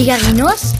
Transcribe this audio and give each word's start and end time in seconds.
Figarinos 0.00 0.72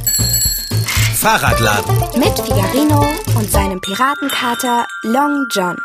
Fahrradladen. 1.17 1.95
mit 2.19 2.41
Figarino 2.41 3.05
und 3.37 3.51
seinem 3.51 3.79
Piratenkater 3.79 4.87
Long 5.03 5.47
John. 5.51 5.77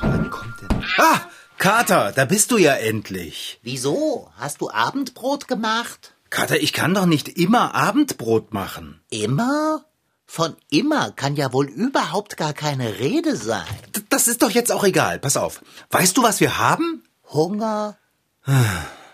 Wann 0.00 0.30
kommt 0.30 0.62
denn? 0.62 0.84
Ah, 0.98 1.18
Kater, 1.58 2.12
da 2.12 2.24
bist 2.24 2.52
du 2.52 2.56
ja 2.56 2.74
endlich. 2.74 3.58
Wieso? 3.64 4.30
Hast 4.38 4.60
du 4.60 4.70
Abendbrot 4.70 5.48
gemacht? 5.48 6.14
Kater, 6.30 6.60
ich 6.60 6.72
kann 6.72 6.94
doch 6.94 7.06
nicht 7.06 7.28
immer 7.30 7.74
Abendbrot 7.74 8.54
machen. 8.54 9.00
Immer? 9.10 9.84
Von 10.24 10.54
immer 10.70 11.10
kann 11.10 11.34
ja 11.34 11.52
wohl 11.52 11.66
überhaupt 11.66 12.36
gar 12.36 12.52
keine 12.52 13.00
Rede 13.00 13.34
sein. 13.34 13.66
D 13.96 14.02
das 14.08 14.28
ist 14.28 14.40
doch 14.40 14.50
jetzt 14.50 14.70
auch 14.70 14.84
egal. 14.84 15.18
Pass 15.18 15.36
auf. 15.36 15.62
Weißt 15.90 16.16
du, 16.16 16.22
was 16.22 16.38
wir 16.38 16.58
haben? 16.58 17.02
Hunger? 17.28 17.98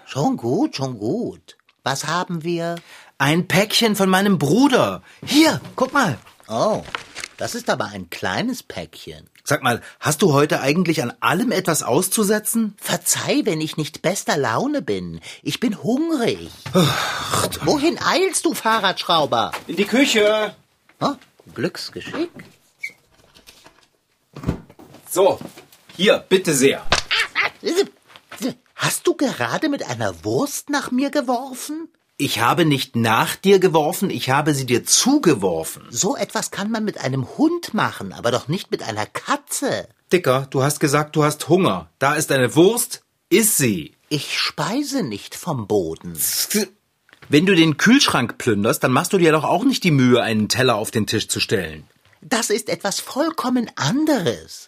Schon 0.05 0.37
gut, 0.37 0.77
schon 0.77 0.99
gut. 0.99 1.58
Was 1.89 2.07
haben 2.07 2.45
wir? 2.45 2.75
Ein 3.17 3.49
Päckchen 3.49 3.97
von 3.97 4.11
meinem 4.11 4.37
Bruder. 4.37 5.03
Hier, 5.25 5.59
guck 5.75 5.95
mal. 5.95 6.19
Oh, 6.47 6.85
das 7.39 7.55
ist 7.55 7.71
aber 7.71 7.87
ein 7.87 8.11
kleines 8.11 8.63
Päckchen. 8.63 9.31
Sag 9.43 9.63
mal, 9.63 9.81
hast 9.99 10.21
du 10.21 10.35
heute 10.35 10.61
eigentlich 10.61 11.03
an 11.03 11.15
allem 11.21 11.51
etwas 11.51 11.83
auszusetzen? 11.83 12.75
Verzeih, 12.77 13.41
wenn 13.45 13.63
ich 13.63 13.79
nicht 13.79 14.03
bester 14.03 14.37
Laune 14.37 14.83
bin. 14.83 15.23
Ich 15.43 15.61
bin 15.61 15.83
hungrig. 15.83 16.51
Wohin 17.63 17.99
eilst 17.99 18.45
du, 18.45 18.53
Fahrradschrauber? 18.53 19.53
In 19.67 19.77
die 19.77 19.87
Küche. 19.87 20.55
Oh, 21.01 21.15
Glücksgeschick. 21.55 22.29
So, 25.09 25.41
hier, 25.97 26.23
bitte 26.29 26.53
sehr. 26.53 26.85
Hast 28.79 29.09
du 29.09 29.15
gerade 29.15 29.69
mit 29.69 29.83
einer 29.91 30.25
Wurst 30.25 30.71
nach 30.71 30.93
mir 30.93 31.11
geworfen? 31.11 31.89
Ich 32.17 32.39
habe 32.39 32.65
nicht 32.65 32.95
nach 32.95 33.35
dir 33.35 33.59
geworfen, 33.59 34.09
ich 34.09 34.31
habe 34.31 34.55
sie 34.55 34.67
dir 34.67 34.85
zugeworfen. 34.85 35.83
So 35.91 36.17
etwas 36.17 36.53
kann 36.53 36.71
man 36.71 36.85
mit 36.85 36.99
einem 36.99 37.27
Hund 37.37 37.75
machen, 37.75 38.13
aber 38.13 38.31
doch 38.31 38.47
nicht 38.47 38.71
mit 38.71 38.85
einer 38.85 39.05
Katze. 39.05 39.89
Dicker, 40.13 40.47
du 40.51 40.63
hast 40.63 40.79
gesagt, 40.79 41.17
du 41.17 41.25
hast 41.25 41.49
Hunger. 41.49 41.91
Da 41.99 42.15
ist 42.15 42.31
eine 42.31 42.55
Wurst, 42.55 43.03
iss 43.31 43.57
sie. 43.57 43.95
Ich 44.11 44.39
speise 44.39 45.03
nicht 45.03 45.35
vom 45.35 45.67
Boden. 45.67 46.17
Wenn 47.29 47.47
du 47.47 47.57
den 47.57 47.79
Kühlschrank 47.79 48.39
plünderst, 48.39 48.85
dann 48.85 48.93
machst 48.93 49.13
du 49.13 49.19
dir 49.19 49.33
doch 49.33 49.45
auch 49.45 49.65
nicht 49.65 49.83
die 49.83 49.91
Mühe, 49.91 50.23
einen 50.23 50.49
Teller 50.49 50.77
auf 50.77 50.93
den 50.93 51.09
Tisch 51.09 51.27
zu 51.27 51.41
stellen. 51.41 51.85
Das 52.21 52.51
ist 52.51 52.69
etwas 52.69 53.01
vollkommen 53.01 53.71
anderes. 53.75 54.68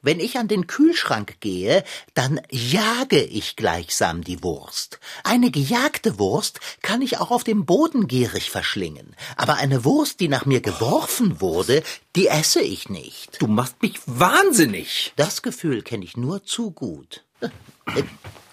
Wenn 0.00 0.20
ich 0.20 0.38
an 0.38 0.46
den 0.46 0.68
Kühlschrank 0.68 1.40
gehe, 1.40 1.82
dann 2.14 2.40
jage 2.50 3.20
ich 3.20 3.56
gleichsam 3.56 4.22
die 4.22 4.44
Wurst. 4.44 5.00
Eine 5.24 5.50
gejagte 5.50 6.20
Wurst 6.20 6.60
kann 6.82 7.02
ich 7.02 7.18
auch 7.18 7.32
auf 7.32 7.42
dem 7.42 7.66
Boden 7.66 8.06
gierig 8.06 8.50
verschlingen. 8.50 9.16
Aber 9.36 9.56
eine 9.56 9.84
Wurst, 9.84 10.20
die 10.20 10.28
nach 10.28 10.46
mir 10.46 10.60
geworfen 10.60 11.40
wurde, 11.40 11.82
die 12.14 12.28
esse 12.28 12.60
ich 12.60 12.88
nicht. 12.88 13.42
Du 13.42 13.48
machst 13.48 13.82
mich 13.82 13.98
wahnsinnig. 14.06 15.12
Das 15.16 15.42
Gefühl 15.42 15.82
kenne 15.82 16.04
ich 16.04 16.16
nur 16.16 16.44
zu 16.44 16.70
gut. 16.70 17.24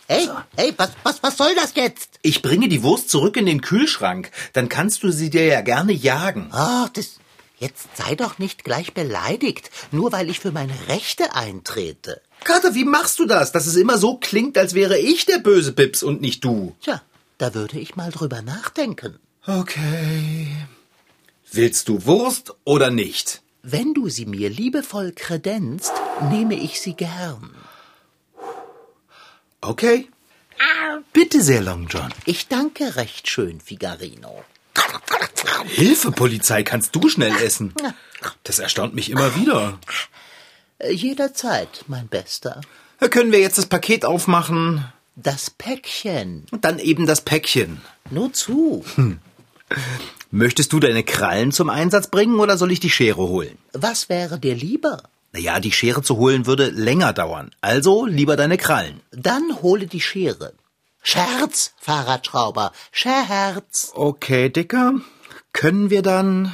Hey, 0.07 0.29
hey, 0.55 0.73
was, 0.77 0.91
was, 1.03 1.21
was 1.23 1.37
soll 1.37 1.55
das 1.55 1.73
jetzt? 1.75 2.19
Ich 2.21 2.41
bringe 2.41 2.69
die 2.69 2.83
Wurst 2.83 3.09
zurück 3.09 3.37
in 3.37 3.47
den 3.47 3.61
Kühlschrank, 3.61 4.31
dann 4.53 4.69
kannst 4.69 5.01
du 5.01 5.11
sie 5.11 5.31
dir 5.31 5.45
ja 5.45 5.61
gerne 5.61 5.93
jagen. 5.93 6.49
Ach, 6.51 6.89
das, 6.89 7.17
jetzt 7.57 7.87
sei 7.95 8.15
doch 8.15 8.39
nicht 8.39 8.63
gleich 8.63 8.93
beleidigt, 8.93 9.71
nur 9.91 10.11
weil 10.11 10.29
ich 10.29 10.39
für 10.39 10.51
meine 10.51 10.75
Rechte 10.87 11.35
eintrete. 11.35 12.21
Kater, 12.43 12.75
wie 12.75 12.85
machst 12.85 13.19
du 13.19 13.25
das, 13.25 13.51
dass 13.51 13.65
es 13.65 13.75
immer 13.75 13.97
so 13.97 14.17
klingt, 14.17 14.57
als 14.57 14.73
wäre 14.73 14.97
ich 14.97 15.25
der 15.25 15.39
böse 15.39 15.71
Pips 15.71 16.03
und 16.03 16.21
nicht 16.21 16.43
du? 16.43 16.75
Tja, 16.81 17.01
da 17.37 17.53
würde 17.53 17.79
ich 17.79 17.95
mal 17.95 18.11
drüber 18.11 18.41
nachdenken. 18.41 19.19
Okay. 19.47 20.47
Willst 21.51 21.87
du 21.89 22.05
Wurst 22.05 22.53
oder 22.63 22.89
nicht? 22.89 23.41
Wenn 23.61 23.93
du 23.93 24.09
sie 24.09 24.25
mir 24.25 24.49
liebevoll 24.49 25.11
kredenzt, 25.11 25.93
nehme 26.29 26.55
ich 26.55 26.81
sie 26.81 26.93
gern. 26.93 27.55
Okay. 29.61 30.07
Bitte 31.13 31.41
sehr, 31.41 31.61
Long 31.61 31.87
John. 31.87 32.13
Ich 32.25 32.47
danke 32.47 32.95
recht 32.95 33.27
schön, 33.29 33.59
Figarino. 33.59 34.43
Hilfe, 35.65 36.11
Polizei, 36.11 36.63
kannst 36.63 36.95
du 36.95 37.09
schnell 37.09 37.35
essen? 37.43 37.73
Das 38.43 38.59
erstaunt 38.59 38.95
mich 38.95 39.09
immer 39.09 39.35
wieder. 39.35 39.77
Jederzeit, 40.89 41.85
mein 41.87 42.07
Bester. 42.07 42.61
Können 42.99 43.31
wir 43.31 43.39
jetzt 43.39 43.57
das 43.57 43.65
Paket 43.65 44.05
aufmachen? 44.05 44.85
Das 45.15 45.49
Päckchen. 45.49 46.45
Und 46.51 46.65
dann 46.65 46.79
eben 46.79 47.05
das 47.05 47.21
Päckchen. 47.21 47.81
Nur 48.09 48.33
zu. 48.33 48.83
Möchtest 50.31 50.73
du 50.73 50.79
deine 50.79 51.03
Krallen 51.03 51.51
zum 51.51 51.69
Einsatz 51.69 52.07
bringen 52.07 52.39
oder 52.39 52.57
soll 52.57 52.71
ich 52.71 52.79
die 52.79 52.89
Schere 52.89 53.21
holen? 53.21 53.57
Was 53.73 54.09
wäre 54.09 54.39
dir 54.39 54.55
lieber? 54.55 55.03
Naja, 55.31 55.59
die 55.59 55.71
Schere 55.71 56.01
zu 56.01 56.17
holen 56.17 56.45
würde 56.45 56.69
länger 56.69 57.13
dauern. 57.13 57.51
Also 57.61 58.05
lieber 58.05 58.35
deine 58.35 58.57
Krallen. 58.57 59.01
Dann 59.11 59.61
hole 59.61 59.87
die 59.87 60.01
Schere. 60.01 60.53
Scherz, 61.07 61.75
Fahrradschrauber, 61.79 62.71
Scherz. 62.91 63.91
Okay, 63.93 64.49
Dicker. 64.49 65.01
Können 65.53 65.91
wir 65.91 66.01
dann. 66.01 66.51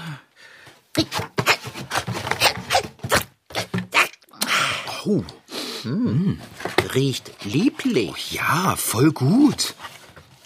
Oh, 5.06 5.24
Riecht 6.94 7.32
lieblich. 7.46 8.34
ja, 8.34 8.76
voll 8.76 9.14
gut. 9.14 9.74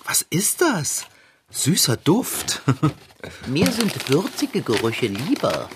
Was 0.06 0.22
ist 0.30 0.62
das? 0.62 1.08
Süßer 1.50 1.98
Duft. 1.98 2.62
Mir 3.48 3.72
sind 3.72 4.08
würzige 4.08 4.62
Gerüche 4.62 5.08
lieber. 5.08 5.68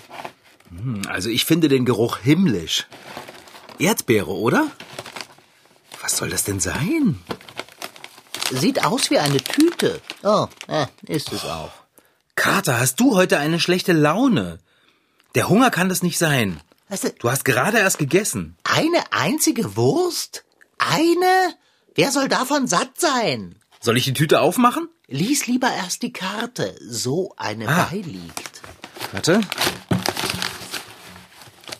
Also 1.08 1.30
ich 1.30 1.46
finde 1.46 1.68
den 1.68 1.84
Geruch 1.84 2.18
himmlisch. 2.18 2.86
Erdbeere, 3.80 4.30
oder? 4.30 4.70
Was 6.00 6.16
soll 6.16 6.30
das 6.30 6.44
denn 6.44 6.60
sein? 6.60 7.18
Sieht 8.50 8.84
aus 8.84 9.10
wie 9.10 9.18
eine 9.18 9.38
Tüte. 9.38 10.00
Oh, 10.22 10.46
äh, 10.68 10.86
ist 11.06 11.32
es 11.32 11.44
auch. 11.44 11.70
Kater, 12.34 12.80
hast 12.80 12.98
du 13.00 13.14
heute 13.16 13.38
eine 13.38 13.60
schlechte 13.60 13.92
Laune? 13.92 14.58
Der 15.34 15.48
Hunger 15.48 15.70
kann 15.70 15.88
das 15.88 16.02
nicht 16.02 16.18
sein. 16.18 16.60
Weißt 16.88 17.04
du, 17.04 17.10
Du 17.12 17.30
hast 17.30 17.44
gerade 17.44 17.78
erst 17.78 17.98
gegessen. 17.98 18.56
eine 18.64 19.12
einzige 19.12 19.76
Wurst? 19.76 20.44
Eine? 20.78 21.54
Wer 21.94 22.10
soll 22.10 22.28
davon 22.28 22.66
satt 22.66 22.98
sein? 23.00 23.54
Soll 23.80 23.96
ich 23.96 24.04
die 24.04 24.14
Tüte 24.14 24.40
aufmachen? 24.40 24.88
Lies 25.06 25.46
lieber 25.46 25.70
erst 25.72 26.02
die 26.02 26.12
Karte. 26.12 26.76
So 26.80 27.32
eine 27.36 27.68
Ah. 27.68 27.88
beiliegt. 27.90 28.60
Warte. 29.12 29.40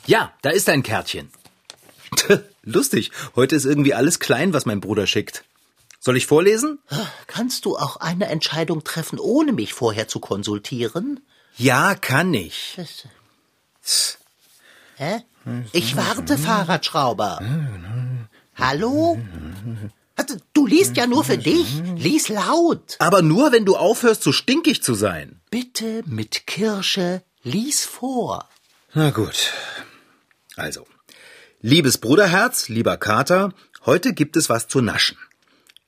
Ja, 0.07 0.33
da 0.43 0.51
ist 0.51 0.69
ein 0.69 0.83
Kärtchen. 0.83 1.31
Lustig. 2.63 3.11
Heute 3.37 3.57
ist 3.57 3.65
irgendwie 3.65 3.95
alles 3.95 4.19
klein, 4.21 4.53
was 4.53 4.67
mein 4.67 4.81
Bruder 4.81 5.07
schickt. 5.07 5.45
Soll 6.03 6.17
ich 6.17 6.27
vorlesen? 6.27 6.79
Kannst 7.27 7.67
du 7.67 7.77
auch 7.77 7.97
eine 7.97 8.27
Entscheidung 8.29 8.85
treffen, 8.85 9.19
ohne 9.19 9.53
mich 9.53 9.75
vorher 9.75 10.09
zu 10.09 10.19
konsultieren? 10.19 11.21
Ja, 11.59 11.95
kann 11.95 12.33
ich. 12.33 12.79
Hä? 14.97 15.23
Ich 15.73 15.97
warte, 15.97 16.39
Fahrradschrauber. 16.39 17.41
Hallo? 18.57 19.21
Du 20.55 20.67
liest 20.67 20.97
ja 20.97 21.07
nur 21.07 21.23
für 21.23 21.37
dich. 21.37 21.83
Lies 21.97 22.29
laut. 22.29 22.97
Aber 22.99 23.21
nur, 23.21 23.53
wenn 23.53 23.67
du 23.67 23.77
aufhörst, 23.77 24.23
so 24.23 24.33
stinkig 24.33 24.83
zu 24.83 24.95
sein. 24.95 25.41
Bitte 25.51 26.03
mit 26.07 26.47
Kirsche, 26.47 27.23
lies 27.43 27.85
vor. 27.85 28.49
Na 28.95 29.11
gut. 29.11 29.53
Also. 30.57 30.87
Liebes 31.61 31.99
Bruderherz, 31.99 32.69
lieber 32.69 32.97
Kater, 32.97 33.53
heute 33.85 34.15
gibt 34.15 34.37
es 34.37 34.49
was 34.49 34.67
zu 34.67 34.81
naschen. 34.81 35.19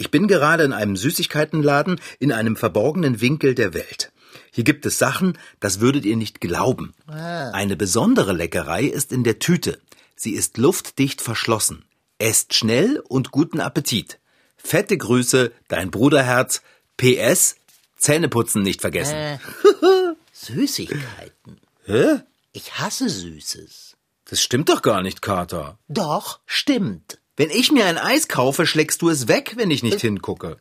Ich 0.02 0.10
bin 0.10 0.26
gerade 0.26 0.64
in 0.64 0.72
einem 0.72 0.96
Süßigkeitenladen 0.96 2.00
in 2.18 2.32
einem 2.32 2.56
verborgenen 2.56 3.20
Winkel 3.20 3.54
der 3.54 3.72
Welt. 3.72 4.10
Hier 4.50 4.64
gibt 4.64 4.84
es 4.84 4.98
Sachen, 4.98 5.38
das 5.60 5.78
würdet 5.78 6.04
ihr 6.04 6.16
nicht 6.16 6.40
glauben. 6.40 6.92
Eine 7.06 7.76
besondere 7.76 8.32
Leckerei 8.32 8.82
ist 8.82 9.12
in 9.12 9.22
der 9.22 9.38
Tüte. 9.38 9.78
Sie 10.16 10.32
ist 10.32 10.58
luftdicht 10.58 11.20
verschlossen. 11.20 11.84
Esst 12.18 12.52
schnell 12.52 12.98
und 12.98 13.30
guten 13.30 13.60
Appetit. 13.60 14.18
Fette 14.56 14.98
Grüße, 14.98 15.52
dein 15.68 15.92
Bruderherz. 15.92 16.62
PS, 16.96 17.54
Zähneputzen 17.96 18.62
nicht 18.64 18.80
vergessen. 18.80 19.38
Süßigkeiten. 20.32 21.60
Hä? 21.84 22.22
Ich 22.50 22.76
hasse 22.80 23.08
Süßes. 23.08 23.96
Das 24.24 24.42
stimmt 24.42 24.68
doch 24.68 24.82
gar 24.82 25.00
nicht, 25.00 25.22
Kater. 25.22 25.78
Doch, 25.86 26.40
stimmt. 26.44 27.20
Wenn 27.36 27.50
ich 27.50 27.72
mir 27.72 27.86
ein 27.86 27.98
Eis 27.98 28.28
kaufe, 28.28 28.66
schlägst 28.66 29.02
du 29.02 29.08
es 29.08 29.26
weg, 29.26 29.54
wenn 29.56 29.70
ich 29.70 29.82
nicht 29.82 30.00
hingucke. 30.00 30.58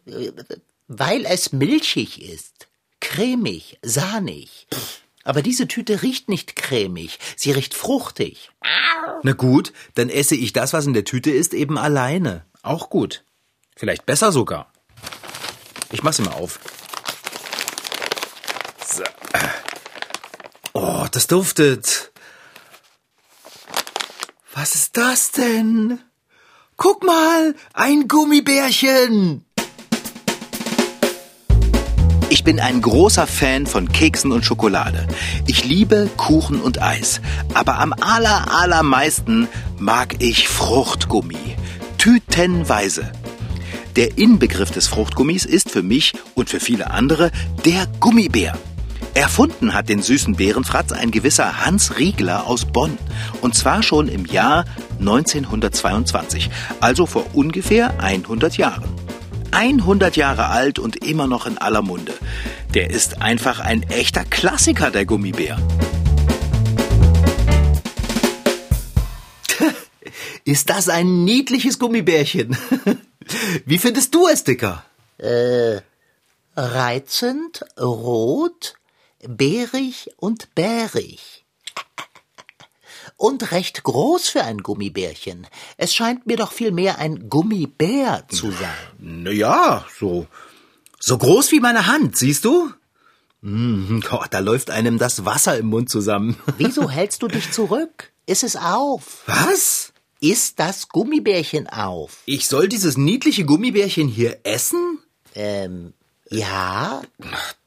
Weil 0.88 1.26
es 1.26 1.52
milchig 1.52 2.22
ist. 2.22 2.68
Cremig, 3.02 3.80
sahnig. 3.82 4.68
Aber 5.24 5.42
diese 5.42 5.68
Tüte 5.68 6.02
riecht 6.02 6.30
nicht 6.30 6.56
cremig, 6.56 7.20
sie 7.36 7.52
riecht 7.52 7.74
fruchtig. 7.74 8.50
Na 9.24 9.34
gut, 9.34 9.74
dann 9.96 10.10
esse 10.10 10.36
ich 10.36 10.54
das, 10.54 10.74
was 10.74 10.88
in 10.88 10.94
der 10.94 11.06
Tüte 11.06 11.30
ist, 11.30 11.54
eben 11.54 11.78
alleine. 11.78 12.46
Auch 12.64 12.90
gut. 12.90 13.24
Vielleicht 13.76 14.06
besser 14.06 14.32
sogar. 14.32 14.72
Ich 15.92 16.04
mach 16.04 16.14
sie 16.14 16.24
mal 16.24 16.34
auf. 16.34 16.60
Oh, 20.74 21.06
das 21.12 21.28
duftet. 21.28 22.12
Was 24.54 24.76
ist 24.76 24.98
das 24.98 25.32
denn? 25.32 26.00
Guck 26.84 27.04
mal, 27.04 27.54
ein 27.76 28.08
Gummibärchen. 28.08 29.46
Ich 32.30 32.44
bin 32.44 32.60
ein 32.60 32.82
großer 32.82 33.28
Fan 33.28 33.68
von 33.68 33.88
Keksen 33.88 34.32
und 34.32 34.44
Schokolade. 34.44 35.08
Ich 35.46 35.64
liebe 35.64 36.10
Kuchen 36.18 36.60
und 36.60 36.82
Eis. 36.82 37.22
Aber 37.54 37.78
am 37.78 37.94
aller, 37.94 38.52
allermeisten 38.52 39.48
mag 39.78 40.16
ich 40.24 40.48
Fruchtgummi. 40.48 41.56
Tütenweise. 42.00 43.12
Der 43.96 44.18
Inbegriff 44.18 44.72
des 44.72 44.88
Fruchtgummis 44.88 45.46
ist 45.46 45.70
für 45.70 45.84
mich 45.84 46.14
und 46.34 46.50
für 46.50 46.60
viele 46.60 46.90
andere 46.90 47.30
der 47.64 47.86
Gummibär. 48.00 48.58
Erfunden 49.14 49.74
hat 49.74 49.90
den 49.90 50.02
süßen 50.02 50.38
Bärenfratz 50.38 50.94
ein 50.94 51.12
gewisser 51.12 51.66
Hans 51.66 52.00
Riegler 52.00 52.48
aus 52.48 52.64
Bonn. 52.66 52.98
Und 53.42 53.56
zwar 53.56 53.84
schon 53.84 54.08
im 54.08 54.26
Jahr 54.26 54.64
1922, 55.00 56.50
also 56.80 57.06
vor 57.06 57.26
ungefähr 57.34 58.00
100 58.00 58.56
Jahren. 58.58 58.86
100 59.52 60.16
Jahre 60.16 60.48
alt 60.48 60.80
und 60.80 61.06
immer 61.06 61.28
noch 61.28 61.46
in 61.46 61.58
aller 61.58 61.82
Munde. 61.82 62.14
Der 62.74 62.90
ist 62.90 63.22
einfach 63.22 63.60
ein 63.60 63.84
echter 63.84 64.24
Klassiker, 64.24 64.92
der 64.92 65.06
Gummibär. 65.06 65.60
Ist 70.46 70.70
das 70.70 70.88
ein 70.88 71.26
niedliches 71.26 71.80
Gummibärchen? 71.80 72.56
Wie 73.66 73.78
findest 73.78 74.16
du 74.16 74.28
es, 74.28 74.46
Dicker? 74.46 74.86
Reizend, 76.56 77.66
rot, 77.80 78.76
beerig 79.28 80.10
und 80.18 80.54
bärig. 80.56 81.46
Und 83.18 83.52
recht 83.52 83.84
groß 83.84 84.30
für 84.30 84.44
ein 84.44 84.60
Gummibärchen. 84.60 85.48
Es 85.78 85.94
scheint 85.94 86.26
mir 86.26 86.38
doch 86.38 86.52
vielmehr 86.52 86.98
ein 86.98 87.30
Gummibär 87.30 88.26
zu 88.30 88.52
sein. 88.52 88.74
Naja, 89.00 89.86
so, 90.00 90.28
so 91.00 91.18
groß 91.18 91.52
wie 91.52 91.60
meine 91.60 91.88
Hand, 91.88 92.18
siehst 92.18 92.46
du? 92.46 92.72
Mm, 93.42 94.00
oh, 94.12 94.24
da 94.30 94.40
läuft 94.40 94.70
einem 94.70 94.98
das 94.98 95.26
Wasser 95.26 95.58
im 95.58 95.68
Mund 95.68 95.90
zusammen. 95.90 96.36
Wieso 96.58 96.90
hältst 96.90 97.22
du 97.22 97.28
dich 97.28 97.52
zurück? 97.52 98.12
Iss 98.26 98.44
es 98.44 98.56
auf. 98.56 99.24
Was? 99.26 99.94
Iss 100.20 100.56
das 100.56 100.90
Gummibärchen 100.90 101.68
auf. 101.68 102.20
Ich 102.26 102.48
soll 102.48 102.68
dieses 102.68 102.98
niedliche 102.98 103.46
Gummibärchen 103.46 104.08
hier 104.08 104.40
essen? 104.44 105.00
Ähm, 105.36 105.94
ja? 106.30 107.02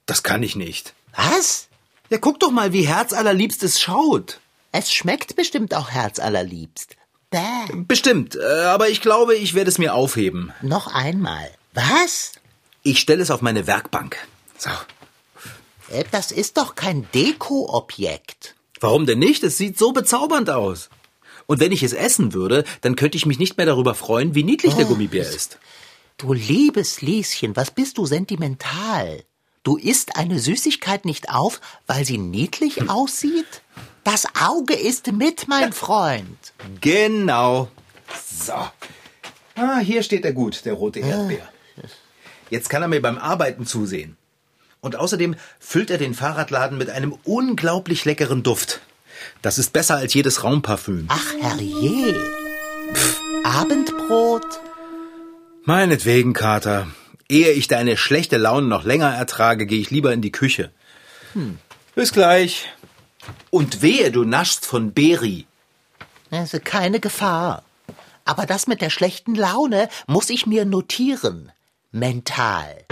Das 0.06 0.22
kann 0.22 0.42
ich 0.42 0.54
nicht. 0.54 0.94
Was? 1.16 1.68
Ja, 2.10 2.18
guck 2.18 2.40
doch 2.40 2.50
mal, 2.50 2.72
wie 2.72 2.86
herzallerliebst 2.86 3.62
es 3.62 3.80
schaut. 3.80 4.40
Es 4.72 4.92
schmeckt 4.92 5.36
bestimmt 5.36 5.74
auch 5.74 5.90
herzallerliebst. 5.90 6.96
Bäh. 7.30 7.40
Bestimmt, 7.72 8.36
äh, 8.36 8.62
aber 8.64 8.88
ich 8.88 9.00
glaube, 9.00 9.34
ich 9.36 9.54
werde 9.54 9.70
es 9.70 9.78
mir 9.78 9.94
aufheben. 9.94 10.52
Noch 10.62 10.86
einmal. 10.92 11.50
Was? 11.72 12.32
Ich 12.82 13.00
stelle 13.00 13.22
es 13.22 13.30
auf 13.30 13.40
meine 13.42 13.66
Werkbank. 13.66 14.16
So. 14.58 14.70
Äh, 15.90 16.04
Das 16.10 16.30
ist 16.32 16.56
doch 16.56 16.74
kein 16.74 17.08
Dekoobjekt. 17.14 18.54
Warum 18.80 19.06
denn 19.06 19.18
nicht? 19.18 19.42
Es 19.42 19.56
sieht 19.56 19.78
so 19.78 19.92
bezaubernd 19.92 20.50
aus. 20.50 20.90
Und 21.46 21.60
wenn 21.60 21.72
ich 21.72 21.82
es 21.82 21.92
essen 21.92 22.32
würde, 22.32 22.64
dann 22.82 22.96
könnte 22.96 23.16
ich 23.16 23.26
mich 23.26 23.38
nicht 23.38 23.56
mehr 23.56 23.66
darüber 23.66 23.94
freuen, 23.94 24.34
wie 24.34 24.44
niedlich 24.44 24.74
der 24.74 24.84
Gummibär 24.86 25.28
ist. 25.28 25.58
Du 26.16 26.32
liebes 26.32 27.00
Lieschen, 27.02 27.56
was 27.56 27.70
bist 27.70 27.98
du 27.98 28.06
sentimental? 28.06 29.24
Du 29.64 29.76
isst 29.76 30.16
eine 30.16 30.38
Süßigkeit 30.38 31.04
nicht 31.04 31.30
auf, 31.30 31.60
weil 31.86 32.04
sie 32.04 32.18
niedlich 32.18 32.88
aussieht? 32.88 33.62
Das 34.04 34.26
Auge 34.40 34.74
ist 34.74 35.10
mit, 35.10 35.48
mein 35.48 35.72
Freund. 35.72 36.52
Genau. 36.80 37.68
So. 38.30 38.52
Ah, 39.56 39.78
hier 39.78 40.02
steht 40.02 40.24
er 40.24 40.32
gut, 40.32 40.64
der 40.66 40.74
rote 40.74 41.00
Erdbeer. 41.00 41.48
Jetzt 42.50 42.68
kann 42.68 42.82
er 42.82 42.88
mir 42.88 43.00
beim 43.00 43.16
Arbeiten 43.18 43.64
zusehen. 43.66 44.16
Und 44.80 44.96
außerdem 44.96 45.36
füllt 45.58 45.90
er 45.90 45.96
den 45.96 46.12
Fahrradladen 46.12 46.76
mit 46.76 46.90
einem 46.90 47.16
unglaublich 47.24 48.04
leckeren 48.04 48.42
Duft. 48.42 48.80
Das 49.40 49.58
ist 49.58 49.72
besser 49.72 49.96
als 49.96 50.12
jedes 50.12 50.44
Raumparfüm. 50.44 51.06
Ach, 51.08 51.32
herrje. 51.40 52.14
Pff, 52.92 53.20
Abendbrot? 53.44 54.44
Meinetwegen, 55.64 56.34
Kater. 56.34 56.88
Ehe 57.28 57.52
ich 57.52 57.68
deine 57.68 57.96
schlechte 57.96 58.36
Laune 58.36 58.66
noch 58.66 58.84
länger 58.84 59.14
ertrage, 59.14 59.66
gehe 59.66 59.80
ich 59.80 59.90
lieber 59.90 60.12
in 60.12 60.20
die 60.20 60.32
Küche. 60.32 60.70
Bis 61.94 62.12
gleich. 62.12 62.68
Und 63.50 63.82
wehe, 63.82 64.10
du 64.10 64.24
naschst 64.24 64.66
von 64.66 64.92
Beri. 64.92 65.46
Also 66.30 66.58
keine 66.62 67.00
Gefahr. 67.00 67.62
Aber 68.24 68.46
das 68.46 68.66
mit 68.66 68.80
der 68.80 68.90
schlechten 68.90 69.34
Laune 69.34 69.88
muss 70.06 70.30
ich 70.30 70.46
mir 70.46 70.64
notieren. 70.64 71.52
Mental. 71.92 72.84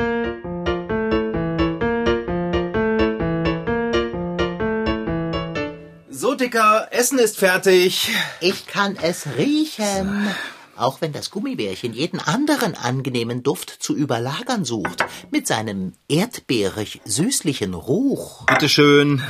So, 6.11 6.35
Dicker, 6.35 6.89
Essen 6.91 7.19
ist 7.19 7.39
fertig. 7.39 8.11
Ich 8.41 8.67
kann 8.67 8.97
es 9.03 9.27
riechen. 9.37 10.29
Auch 10.77 11.01
wenn 11.01 11.13
das 11.13 11.31
Gummibärchen 11.31 11.93
jeden 11.93 12.19
anderen 12.19 12.75
angenehmen 12.75 13.43
Duft 13.43 13.71
zu 13.71 13.95
überlagern 13.95 14.65
sucht, 14.65 15.05
mit 15.31 15.47
seinem 15.47 15.93
erdbeerig 16.09 17.01
süßlichen 17.05 17.75
Ruch. 17.75 18.47
Bitteschön. 18.47 19.23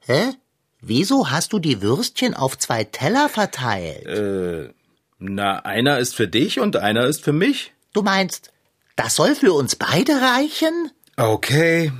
Hä? 0.00 0.32
Wieso 0.80 1.30
hast 1.30 1.52
du 1.52 1.58
die 1.58 1.82
Würstchen 1.82 2.34
auf 2.34 2.56
zwei 2.56 2.84
Teller 2.84 3.28
verteilt? 3.28 4.72
Na, 5.18 5.58
einer 5.58 5.98
ist 5.98 6.14
für 6.14 6.28
dich 6.28 6.60
und 6.60 6.76
einer 6.76 7.04
ist 7.04 7.22
für 7.22 7.34
mich. 7.34 7.72
Du 7.92 8.02
meinst, 8.02 8.50
das 8.96 9.16
soll 9.16 9.34
für 9.34 9.52
uns 9.52 9.76
beide 9.76 10.12
reichen? 10.12 10.90
Okay. 11.16 11.92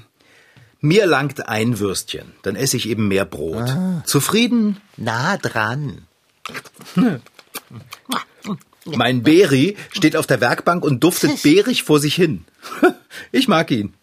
Mir 0.80 1.04
langt 1.06 1.46
ein 1.46 1.78
Würstchen, 1.78 2.32
dann 2.42 2.56
esse 2.56 2.78
ich 2.78 2.88
eben 2.88 3.08
mehr 3.08 3.26
Brot. 3.26 3.76
Zufrieden? 4.06 4.80
Nah 4.96 5.36
dran. 5.36 6.06
Mein 8.86 9.22
Beri 9.22 9.76
steht 9.92 10.16
auf 10.16 10.26
der 10.26 10.40
Werkbank 10.40 10.84
und 10.84 11.04
duftet 11.04 11.42
beerig 11.42 11.82
vor 11.82 11.98
sich 12.00 12.14
hin. 12.14 12.44
Ich 13.32 13.48
mag 13.48 13.70
ihn. 13.70 13.94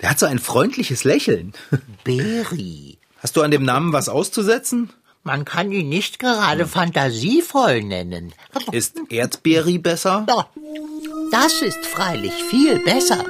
Der 0.00 0.10
hat 0.10 0.18
so 0.18 0.26
ein 0.26 0.38
freundliches 0.38 1.04
Lächeln. 1.04 1.52
Beri. 2.04 2.98
Hast 3.18 3.36
du 3.36 3.42
an 3.42 3.50
dem 3.50 3.64
Namen 3.64 3.92
was 3.92 4.08
auszusetzen? 4.08 4.90
Man 5.24 5.44
kann 5.44 5.72
ihn 5.72 5.88
nicht 5.88 6.18
gerade 6.18 6.66
fantasievoll 6.66 7.82
nennen. 7.82 8.32
Ist 8.72 8.96
Erdbeeri 9.08 9.78
besser? 9.78 10.26
Ja, 10.28 10.48
das 11.30 11.62
ist 11.62 11.84
freilich 11.86 12.32
viel 12.32 12.78
besser. 12.80 13.24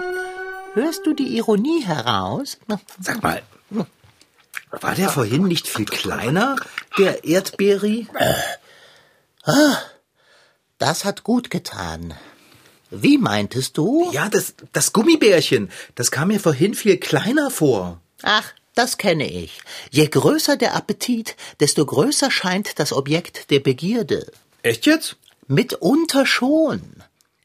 Hörst 0.74 1.06
du 1.06 1.14
die 1.14 1.36
Ironie 1.36 1.82
heraus? 1.84 2.58
Sag 3.00 3.22
mal, 3.22 3.42
war 4.70 4.94
der 4.94 5.08
vorhin 5.08 5.44
nicht 5.44 5.66
viel 5.66 5.86
kleiner, 5.86 6.56
der 6.98 7.24
Erdbeeri? 7.24 8.06
Das 10.78 11.04
hat 11.04 11.24
gut 11.24 11.50
getan. 11.50 12.14
Wie 12.90 13.18
meintest 13.18 13.76
du? 13.76 14.10
Ja, 14.12 14.28
das, 14.28 14.54
das 14.72 14.92
Gummibärchen, 14.92 15.70
das 15.94 16.10
kam 16.10 16.28
mir 16.28 16.40
vorhin 16.40 16.74
viel 16.74 16.96
kleiner 16.96 17.50
vor. 17.50 18.00
Ach, 18.22 18.52
das 18.74 18.96
kenne 18.96 19.28
ich. 19.28 19.60
Je 19.90 20.06
größer 20.06 20.56
der 20.56 20.74
Appetit, 20.74 21.36
desto 21.60 21.84
größer 21.84 22.30
scheint 22.30 22.78
das 22.78 22.92
Objekt 22.92 23.50
der 23.50 23.60
Begierde. 23.60 24.30
Echt 24.62 24.86
jetzt? 24.86 25.16
Mitunter 25.46 26.26
schon. 26.26 26.82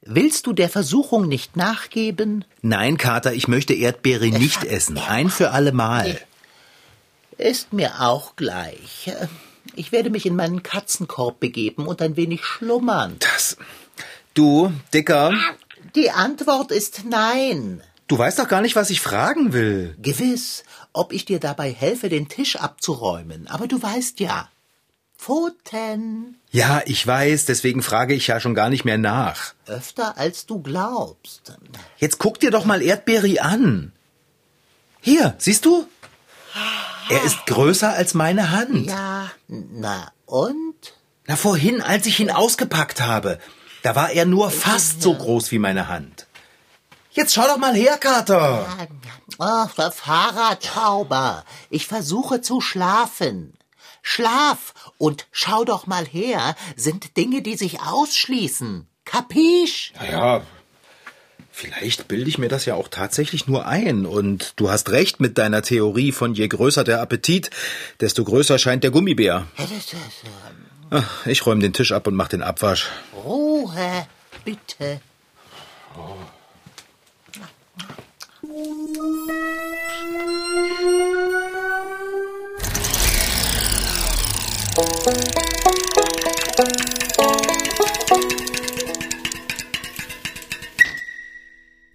Willst 0.02 0.48
du 0.48 0.54
der 0.54 0.70
Versuchung 0.70 1.28
nicht 1.28 1.56
nachgeben? 1.56 2.46
Nein, 2.62 2.98
Kater, 2.98 3.34
ich 3.34 3.48
möchte 3.48 3.74
Erdbeere 3.74 4.28
nicht 4.28 4.64
essen. 4.66 4.98
Ein 4.98 5.30
für 5.30 5.52
alle 5.52 5.72
Mal. 5.72 6.20
Ist 7.38 7.74
mir 7.74 8.02
auch 8.02 8.36
gleich. 8.36 9.12
Ich 9.76 9.92
werde 9.92 10.10
mich 10.10 10.26
in 10.26 10.36
meinen 10.36 10.62
Katzenkorb 10.64 11.40
begeben 11.40 11.88
und 11.88 12.02
ein 12.02 12.16
wenig 12.16 12.44
schlummern. 12.46 13.16
Das. 13.20 13.58
Du, 14.34 14.72
Dicker, 14.94 15.32
Die 15.96 16.12
Antwort 16.12 16.72
ist 16.72 17.04
nein. 17.06 17.82
du 18.08 18.18
weißt 18.18 18.40
doch 18.40 18.48
gar 18.48 18.62
nicht, 18.62 18.76
was 18.76 18.90
ich 18.90 19.02
fragen 19.02 19.54
will. 19.54 19.96
Gewiss, 20.02 20.64
ob 20.92 21.14
ich 21.14 21.26
dir 21.26 21.40
dabei 21.40 21.72
helfe, 21.72 22.10
den 22.10 22.28
Tisch 22.30 22.56
abzuräumen. 22.56 23.48
Aber 23.48 23.68
du 23.68 23.82
weißt 23.82 24.20
ja. 24.20 24.50
Pfoten. 25.18 26.38
Ja, 26.52 26.82
ich 26.86 27.06
weiß, 27.08 27.46
deswegen 27.46 27.82
frage 27.82 28.14
ich 28.14 28.28
ja 28.28 28.40
schon 28.40 28.56
gar 28.56 28.70
nicht 28.70 28.84
mehr 28.86 28.98
nach. 28.98 29.54
Öfter 29.68 30.18
als 30.18 30.46
du 30.46 30.62
glaubst. 30.62 31.54
Jetzt 31.98 32.18
guck 32.20 32.40
dir 32.40 32.52
doch 32.52 32.66
mal 32.66 32.82
Erdbeeri 32.82 33.40
an. 33.40 33.94
Hier, 35.02 35.36
siehst 35.38 35.66
du? 35.66 35.88
Er 37.10 37.24
ist 37.24 37.46
größer 37.46 37.92
als 37.94 38.14
meine 38.14 38.52
Hand. 38.52 38.88
Ja, 38.88 39.32
na 39.48 40.12
und? 40.26 40.94
Na, 41.26 41.36
vorhin, 41.36 41.82
als 41.82 42.06
ich 42.06 42.20
ihn 42.20 42.32
ausgepackt 42.32 43.02
habe, 43.02 43.40
da 43.82 43.96
war 43.96 44.12
er 44.12 44.26
nur 44.26 44.52
fast 44.52 45.02
so 45.02 45.14
groß 45.14 45.52
wie 45.52 45.60
meine 45.60 45.88
Hand. 45.88 46.28
Jetzt 47.12 47.34
schau 47.34 47.44
doch 47.44 47.58
mal 47.58 47.76
her, 47.76 47.98
Kater. 47.98 48.66
Ach, 49.38 49.74
der 49.76 49.92
Fahrradschrauber. 49.92 51.44
Ich 51.70 51.88
versuche 51.88 52.42
zu 52.42 52.60
schlafen. 52.60 53.54
Schlaf 54.02 54.74
und 54.98 55.28
schau 55.32 55.64
doch 55.64 55.88
mal 55.88 56.06
her, 56.06 56.56
sind 56.76 57.16
Dinge, 57.16 57.42
die 57.42 57.56
sich 57.56 57.82
ausschließen. 57.82 58.88
Kapisch? 59.06 59.94
Naja, 59.96 60.42
vielleicht 61.54 62.08
bilde 62.08 62.28
ich 62.28 62.38
mir 62.38 62.50
das 62.50 62.66
ja 62.66 62.74
auch 62.74 62.90
tatsächlich 62.90 63.48
nur 63.48 63.66
ein. 63.66 64.06
Und 64.06 64.54
du 64.58 64.70
hast 64.70 64.90
recht 64.90 65.22
mit 65.22 65.38
deiner 65.38 65.62
Theorie 65.62 66.12
von 66.12 66.34
je 66.34 66.48
größer 66.48 66.84
der 66.84 67.00
Appetit, 67.02 67.52
desto 68.02 68.26
größer 68.26 68.58
scheint 68.58 68.84
der 68.84 68.92
Gummibär. 68.92 69.48
Ach, 70.90 71.26
ich 71.26 71.46
räume 71.46 71.62
den 71.62 71.74
Tisch 71.74 71.92
ab 71.92 72.08
und 72.08 72.16
mach 72.16 72.28
den 72.28 72.42
Abwasch. 72.42 72.90
Ruhe, 73.24 74.08
bitte. 74.44 75.00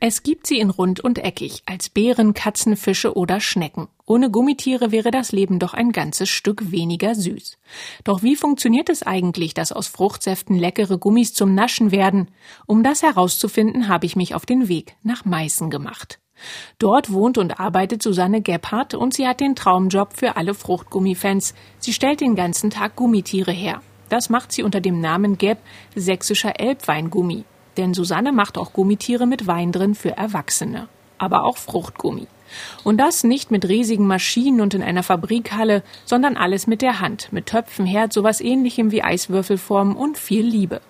Es 0.00 0.22
gibt 0.22 0.46
sie 0.46 0.60
in 0.60 0.70
rund 0.70 1.00
und 1.00 1.18
eckig, 1.18 1.64
als 1.66 1.88
Beeren, 1.88 2.32
Katzen, 2.32 2.76
Fische 2.76 3.16
oder 3.16 3.40
Schnecken. 3.40 3.88
Ohne 4.06 4.30
Gummitiere 4.30 4.92
wäre 4.92 5.10
das 5.10 5.32
Leben 5.32 5.58
doch 5.58 5.74
ein 5.74 5.90
ganzes 5.90 6.28
Stück 6.28 6.70
weniger 6.70 7.16
süß. 7.16 7.58
Doch 8.04 8.22
wie 8.22 8.36
funktioniert 8.36 8.90
es 8.90 9.02
eigentlich, 9.02 9.54
dass 9.54 9.72
aus 9.72 9.88
Fruchtsäften 9.88 10.56
leckere 10.56 10.98
Gummis 10.98 11.34
zum 11.34 11.52
Naschen 11.52 11.90
werden? 11.90 12.28
Um 12.66 12.84
das 12.84 13.02
herauszufinden, 13.02 13.88
habe 13.88 14.06
ich 14.06 14.14
mich 14.14 14.36
auf 14.36 14.46
den 14.46 14.68
Weg 14.68 14.94
nach 15.02 15.24
Meißen 15.24 15.68
gemacht. 15.68 16.20
Dort 16.78 17.12
wohnt 17.12 17.36
und 17.36 17.58
arbeitet 17.58 18.00
Susanne 18.00 18.40
Gebhardt 18.40 18.94
und 18.94 19.14
sie 19.14 19.26
hat 19.26 19.40
den 19.40 19.56
Traumjob 19.56 20.12
für 20.16 20.36
alle 20.36 20.54
Fruchtgummifans. 20.54 21.54
Sie 21.80 21.92
stellt 21.92 22.20
den 22.20 22.36
ganzen 22.36 22.70
Tag 22.70 22.94
Gummitiere 22.94 23.50
her. 23.50 23.82
Das 24.08 24.30
macht 24.30 24.52
sie 24.52 24.62
unter 24.62 24.80
dem 24.80 25.00
Namen 25.00 25.38
Geb 25.38 25.58
sächsischer 25.96 26.60
Elbweingummi. 26.60 27.44
Denn 27.78 27.94
Susanne 27.94 28.32
macht 28.32 28.58
auch 28.58 28.72
Gummitiere 28.74 29.26
mit 29.26 29.46
Wein 29.46 29.72
drin 29.72 29.94
für 29.94 30.16
Erwachsene. 30.16 30.88
Aber 31.16 31.44
auch 31.44 31.56
Fruchtgummi. 31.56 32.26
Und 32.84 32.98
das 32.98 33.24
nicht 33.24 33.50
mit 33.50 33.68
riesigen 33.68 34.06
Maschinen 34.06 34.60
und 34.60 34.74
in 34.74 34.82
einer 34.82 35.02
Fabrikhalle, 35.02 35.82
sondern 36.04 36.36
alles 36.36 36.66
mit 36.66 36.82
der 36.82 37.00
Hand, 37.00 37.28
mit 37.32 37.46
Töpfen, 37.46 37.86
Herd, 37.86 38.12
sowas 38.12 38.40
ähnlichem 38.40 38.90
wie 38.90 39.02
Eiswürfelformen 39.02 39.96
und 39.96 40.18
viel 40.18 40.44
Liebe. 40.44 40.80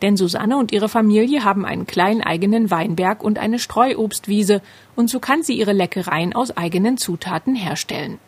Denn 0.00 0.16
Susanne 0.16 0.56
und 0.56 0.72
ihre 0.72 0.88
Familie 0.88 1.44
haben 1.44 1.64
einen 1.64 1.86
kleinen 1.86 2.22
eigenen 2.22 2.70
Weinberg 2.70 3.22
und 3.22 3.38
eine 3.38 3.58
Streuobstwiese, 3.58 4.62
und 4.96 5.10
so 5.10 5.20
kann 5.20 5.42
sie 5.42 5.54
ihre 5.54 5.72
Leckereien 5.72 6.34
aus 6.34 6.56
eigenen 6.56 6.96
Zutaten 6.96 7.54
herstellen. 7.54 8.18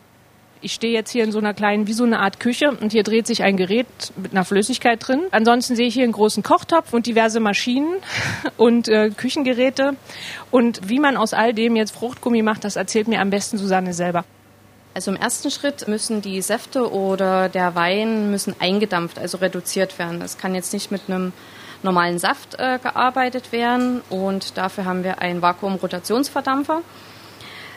Ich 0.63 0.73
stehe 0.73 0.93
jetzt 0.93 1.09
hier 1.09 1.23
in 1.23 1.31
so 1.31 1.39
einer 1.39 1.55
kleinen, 1.55 1.87
wie 1.87 1.93
so 1.93 2.03
eine 2.03 2.19
Art 2.19 2.39
Küche 2.39 2.69
und 2.69 2.91
hier 2.91 3.01
dreht 3.01 3.25
sich 3.25 3.41
ein 3.41 3.57
Gerät 3.57 3.87
mit 4.15 4.31
einer 4.31 4.45
Flüssigkeit 4.45 5.05
drin. 5.05 5.21
Ansonsten 5.31 5.75
sehe 5.75 5.87
ich 5.87 5.95
hier 5.95 6.03
einen 6.03 6.13
großen 6.13 6.43
Kochtopf 6.43 6.93
und 6.93 7.07
diverse 7.07 7.39
Maschinen 7.39 7.95
und 8.57 8.87
äh, 8.87 9.09
Küchengeräte. 9.09 9.95
Und 10.51 10.87
wie 10.87 10.99
man 10.99 11.17
aus 11.17 11.33
all 11.33 11.55
dem 11.55 11.75
jetzt 11.75 11.95
Fruchtgummi 11.95 12.43
macht, 12.43 12.63
das 12.63 12.75
erzählt 12.75 13.07
mir 13.07 13.21
am 13.21 13.31
besten 13.31 13.57
Susanne 13.57 13.95
selber. 13.95 14.23
Also 14.93 15.09
im 15.09 15.17
ersten 15.17 15.49
Schritt 15.49 15.87
müssen 15.87 16.21
die 16.21 16.41
Säfte 16.43 16.91
oder 16.91 17.49
der 17.49 17.73
Wein 17.73 18.29
müssen 18.29 18.55
eingedampft, 18.59 19.17
also 19.17 19.37
reduziert 19.37 19.97
werden. 19.97 20.19
Das 20.19 20.37
kann 20.37 20.53
jetzt 20.53 20.73
nicht 20.73 20.91
mit 20.91 21.01
einem 21.07 21.33
normalen 21.81 22.19
Saft 22.19 22.59
äh, 22.59 22.77
gearbeitet 22.77 23.51
werden 23.51 24.01
und 24.11 24.57
dafür 24.57 24.85
haben 24.85 25.03
wir 25.03 25.23
einen 25.23 25.41
Vakuumrotationsverdampfer. 25.41 26.81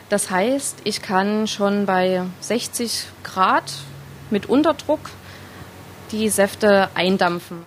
Das 0.09 0.29
heißt, 0.29 0.81
ich 0.83 1.01
kann 1.01 1.47
schon 1.47 1.85
bei 1.85 2.21
60 2.41 3.07
Grad 3.23 3.73
mit 4.29 4.47
Unterdruck 4.47 5.09
die 6.11 6.29
Säfte 6.29 6.89
eindampfen. 6.93 7.63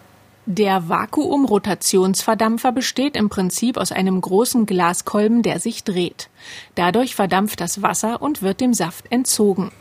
Der 0.46 0.88
Vakuumrotationsverdampfer 0.88 2.72
besteht 2.72 3.16
im 3.16 3.28
Prinzip 3.28 3.76
aus 3.76 3.92
einem 3.92 4.18
großen 4.20 4.64
Glaskolben, 4.64 5.42
der 5.42 5.60
sich 5.60 5.84
dreht. 5.84 6.30
Dadurch 6.74 7.14
verdampft 7.14 7.60
das 7.60 7.82
Wasser 7.82 8.22
und 8.22 8.40
wird 8.40 8.62
dem 8.62 8.72
Saft 8.72 9.12
entzogen. 9.12 9.72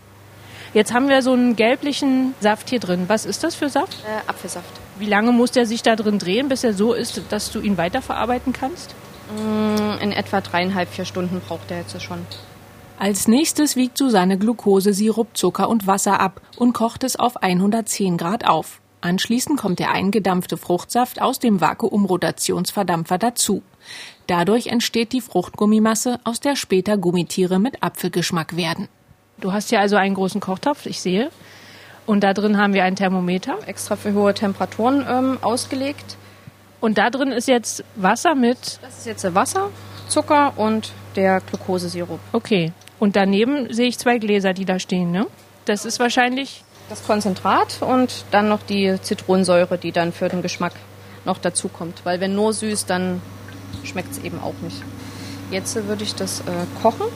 Jetzt 0.73 0.93
haben 0.93 1.07
wir 1.07 1.21
so 1.21 1.31
einen 1.31 1.55
gelblichen 1.55 2.33
Saft 2.41 2.69
hier 2.69 2.81
drin. 2.81 3.05
Was 3.07 3.25
ist 3.25 3.45
das 3.45 3.55
für 3.55 3.69
Saft? 3.69 4.03
Äh, 4.03 4.29
Apfelsaft. 4.29 4.69
Wie 4.99 5.05
lange 5.05 5.31
muss 5.31 5.51
der 5.51 5.65
sich 5.65 5.83
da 5.83 5.95
drin 5.95 6.19
drehen, 6.19 6.49
bis 6.49 6.65
er 6.65 6.73
so 6.73 6.93
ist, 6.93 7.21
dass 7.29 7.49
du 7.49 7.61
ihn 7.61 7.77
weiterverarbeiten 7.77 8.51
kannst? 8.51 8.93
Mm, 9.35 10.01
in 10.01 10.11
etwa 10.11 10.41
dreieinhalb, 10.41 10.89
vier 10.89 11.05
Stunden 11.05 11.41
braucht 11.41 11.71
er 11.71 11.79
jetzt 11.79 12.01
schon. 12.01 12.19
Als 12.99 13.27
nächstes 13.27 13.75
wiegt 13.75 13.97
Susanne 13.97 14.37
Glucose, 14.37 14.93
Sirup, 14.93 15.37
Zucker 15.37 15.69
und 15.69 15.85
Wasser 15.85 16.19
ab 16.19 16.41
und 16.57 16.73
kocht 16.73 17.03
es 17.03 17.15
auf 17.15 17.37
110 17.37 18.17
Grad 18.17 18.47
auf. 18.47 18.81
Anschließend 19.01 19.59
kommt 19.59 19.77
der 19.77 19.91
eingedampfte 19.91 20.57
Fruchtsaft 20.57 21.21
aus 21.21 21.37
dem 21.37 21.61
Vakuumrotationsverdampfer 21.61 23.19
dazu. 23.19 23.61
Dadurch 24.25 24.67
entsteht 24.67 25.13
die 25.13 25.21
Fruchtgummimasse, 25.21 26.19
aus 26.23 26.39
der 26.39 26.55
später 26.55 26.97
Gummitiere 26.97 27.59
mit 27.59 27.83
Apfelgeschmack 27.83 28.57
werden. 28.57 28.87
Du 29.39 29.53
hast 29.53 29.69
hier 29.69 29.79
also 29.79 29.95
einen 29.95 30.15
großen 30.15 30.41
Kochtopf, 30.41 30.87
ich 30.87 30.99
sehe. 30.99 31.29
Und 32.07 32.23
da 32.23 32.33
drin 32.33 32.57
haben 32.57 32.73
wir 32.73 32.83
ein 32.83 32.95
Thermometer. 32.95 33.59
Extra 33.67 33.95
für 33.95 34.13
hohe 34.13 34.33
Temperaturen 34.33 35.05
ähm, 35.07 35.37
ausgelegt. 35.41 36.17
Und 36.79 36.97
da 36.97 37.09
drin 37.09 37.31
ist 37.31 37.47
jetzt 37.47 37.83
Wasser 37.95 38.35
mit. 38.35 38.79
Das 38.81 38.99
ist 38.99 39.05
jetzt 39.05 39.33
Wasser, 39.33 39.69
Zucker 40.07 40.53
und 40.57 40.91
der 41.15 41.41
Glukosesirup. 41.41 42.19
Okay. 42.31 42.71
Und 42.99 43.15
daneben 43.15 43.71
sehe 43.73 43.87
ich 43.87 43.97
zwei 43.97 44.17
Gläser, 44.17 44.53
die 44.53 44.65
da 44.65 44.79
stehen, 44.79 45.11
ne? 45.11 45.27
Das 45.65 45.85
ist 45.85 45.99
wahrscheinlich 45.99 46.63
das 46.89 47.05
Konzentrat 47.05 47.81
und 47.81 48.25
dann 48.31 48.47
noch 48.47 48.63
die 48.63 48.95
Zitronensäure, 49.01 49.77
die 49.77 49.91
dann 49.91 50.13
für 50.13 50.29
den 50.29 50.41
Geschmack 50.41 50.73
noch 51.25 51.37
dazu 51.37 51.67
kommt. 51.67 52.05
Weil 52.05 52.19
wenn 52.21 52.33
nur 52.33 52.53
süß, 52.53 52.85
dann 52.85 53.21
schmeckt 53.83 54.11
es 54.11 54.19
eben 54.19 54.39
auch 54.39 54.55
nicht. 54.61 54.81
Jetzt 55.51 55.75
würde 55.75 56.03
ich 56.03 56.15
das 56.15 56.41
äh, 56.41 56.43
kochen. 56.81 57.07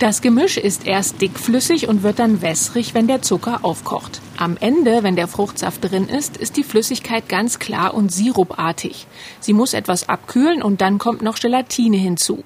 Das 0.00 0.22
Gemisch 0.22 0.56
ist 0.56 0.86
erst 0.86 1.20
dickflüssig 1.20 1.86
und 1.86 2.02
wird 2.02 2.20
dann 2.20 2.40
wässrig, 2.40 2.94
wenn 2.94 3.06
der 3.06 3.20
Zucker 3.20 3.66
aufkocht. 3.66 4.22
Am 4.38 4.56
Ende, 4.58 5.02
wenn 5.02 5.14
der 5.14 5.28
Fruchtsaft 5.28 5.84
drin 5.84 6.08
ist, 6.08 6.38
ist 6.38 6.56
die 6.56 6.64
Flüssigkeit 6.64 7.28
ganz 7.28 7.58
klar 7.58 7.92
und 7.92 8.10
sirupartig. 8.10 9.06
Sie 9.40 9.52
muss 9.52 9.74
etwas 9.74 10.08
abkühlen 10.08 10.62
und 10.62 10.80
dann 10.80 10.96
kommt 10.96 11.20
noch 11.20 11.38
Gelatine 11.38 11.98
hinzu. 11.98 12.44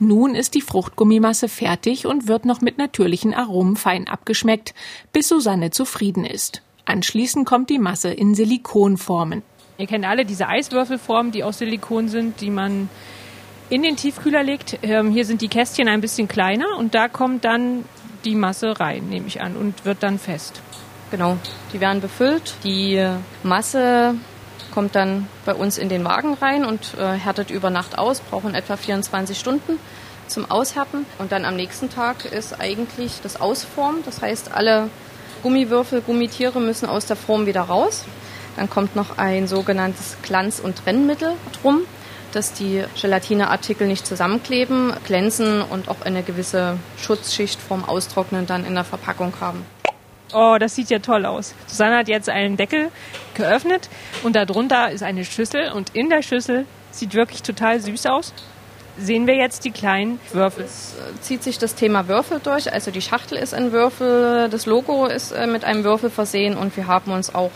Nun 0.00 0.34
ist 0.34 0.56
die 0.56 0.60
Fruchtgummimasse 0.60 1.48
fertig 1.48 2.06
und 2.06 2.26
wird 2.26 2.44
noch 2.44 2.60
mit 2.60 2.76
natürlichen 2.76 3.34
Aromen 3.34 3.76
fein 3.76 4.08
abgeschmeckt, 4.08 4.74
bis 5.12 5.28
Susanne 5.28 5.70
zufrieden 5.70 6.24
ist. 6.24 6.62
Anschließend 6.86 7.46
kommt 7.46 7.70
die 7.70 7.78
Masse 7.78 8.10
in 8.10 8.34
Silikonformen. 8.34 9.42
Ihr 9.78 9.86
kennt 9.86 10.06
alle 10.06 10.24
diese 10.24 10.48
Eiswürfelformen, 10.48 11.30
die 11.30 11.44
aus 11.44 11.58
Silikon 11.58 12.08
sind, 12.08 12.40
die 12.40 12.50
man 12.50 12.88
in 13.70 13.82
den 13.82 13.96
Tiefkühler 13.96 14.42
legt. 14.42 14.78
Ähm, 14.82 15.10
hier 15.10 15.24
sind 15.24 15.40
die 15.40 15.48
Kästchen 15.48 15.88
ein 15.88 16.00
bisschen 16.00 16.28
kleiner 16.28 16.76
und 16.78 16.94
da 16.94 17.08
kommt 17.08 17.44
dann 17.44 17.84
die 18.24 18.34
Masse 18.34 18.78
rein, 18.78 19.08
nehme 19.08 19.26
ich 19.26 19.40
an, 19.40 19.56
und 19.56 19.84
wird 19.84 20.02
dann 20.02 20.18
fest. 20.18 20.60
Genau, 21.10 21.36
die 21.72 21.80
werden 21.80 22.00
befüllt. 22.00 22.54
Die 22.64 23.04
Masse 23.42 24.14
kommt 24.72 24.94
dann 24.94 25.28
bei 25.44 25.54
uns 25.54 25.78
in 25.78 25.88
den 25.88 26.04
Wagen 26.04 26.34
rein 26.34 26.64
und 26.64 26.94
äh, 26.98 27.12
härtet 27.12 27.50
über 27.50 27.70
Nacht 27.70 27.98
aus, 27.98 28.20
brauchen 28.20 28.54
etwa 28.54 28.76
24 28.76 29.38
Stunden 29.38 29.78
zum 30.26 30.50
Aushärten. 30.50 31.06
Und 31.18 31.32
dann 31.32 31.44
am 31.44 31.56
nächsten 31.56 31.88
Tag 31.88 32.24
ist 32.24 32.60
eigentlich 32.60 33.20
das 33.22 33.40
Ausformen. 33.40 34.02
Das 34.04 34.20
heißt, 34.20 34.52
alle 34.52 34.90
Gummiwürfel, 35.42 36.00
Gummitiere 36.00 36.60
müssen 36.60 36.88
aus 36.88 37.06
der 37.06 37.16
Form 37.16 37.46
wieder 37.46 37.62
raus. 37.62 38.04
Dann 38.56 38.68
kommt 38.68 38.96
noch 38.96 39.18
ein 39.18 39.46
sogenanntes 39.46 40.16
Glanz- 40.22 40.60
und 40.60 40.76
Trennmittel 40.76 41.34
drum, 41.62 41.82
dass 42.32 42.52
die 42.52 42.84
Gelatineartikel 43.00 43.86
nicht 43.86 44.06
zusammenkleben, 44.06 44.92
glänzen 45.06 45.62
und 45.62 45.88
auch 45.88 46.02
eine 46.04 46.22
gewisse 46.22 46.78
Schutzschicht 46.98 47.60
vorm 47.60 47.84
Austrocknen 47.84 48.46
dann 48.46 48.64
in 48.64 48.74
der 48.74 48.84
Verpackung 48.84 49.34
haben. 49.40 49.64
Oh, 50.32 50.56
das 50.58 50.74
sieht 50.74 50.90
ja 50.90 50.98
toll 50.98 51.24
aus. 51.24 51.54
Susanne 51.66 51.98
hat 51.98 52.08
jetzt 52.08 52.28
einen 52.28 52.56
Deckel 52.56 52.90
geöffnet 53.34 53.88
und 54.24 54.34
darunter 54.34 54.90
ist 54.90 55.02
eine 55.02 55.24
Schüssel 55.24 55.70
und 55.72 55.94
in 55.94 56.10
der 56.10 56.22
Schüssel 56.22 56.66
sieht 56.90 57.14
wirklich 57.14 57.42
total 57.42 57.80
süß 57.80 58.06
aus. 58.06 58.34
Sehen 58.98 59.26
wir 59.26 59.34
jetzt 59.34 59.64
die 59.64 59.70
kleinen 59.70 60.18
Würfel? 60.32 60.64
Es 60.64 60.94
äh, 60.94 61.20
zieht 61.20 61.42
sich 61.42 61.58
das 61.58 61.74
Thema 61.74 62.08
Würfel 62.08 62.40
durch. 62.42 62.72
Also 62.72 62.90
die 62.90 63.02
Schachtel 63.02 63.36
ist 63.36 63.52
ein 63.52 63.70
Würfel, 63.70 64.48
das 64.48 64.64
Logo 64.64 65.06
ist 65.06 65.32
äh, 65.32 65.46
mit 65.46 65.64
einem 65.64 65.84
Würfel 65.84 66.08
versehen 66.08 66.56
und 66.56 66.76
wir 66.76 66.86
haben 66.86 67.12
uns 67.12 67.34
auch 67.34 67.50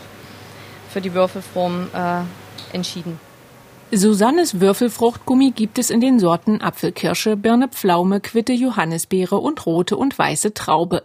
für 0.91 1.01
die 1.01 1.13
Würfelform 1.13 1.89
äh, 1.93 2.75
entschieden. 2.75 3.19
Susannes 3.93 4.61
Würfelfruchtgummi 4.61 5.51
gibt 5.51 5.77
es 5.77 5.89
in 5.89 5.99
den 5.99 6.17
Sorten 6.17 6.61
Apfelkirsche, 6.61 7.35
Birne 7.35 7.67
Pflaume, 7.67 8.21
Quitte, 8.21 8.53
Johannisbeere 8.53 9.37
und 9.37 9.65
rote 9.65 9.97
und 9.97 10.17
weiße 10.17 10.53
Traube. 10.53 11.03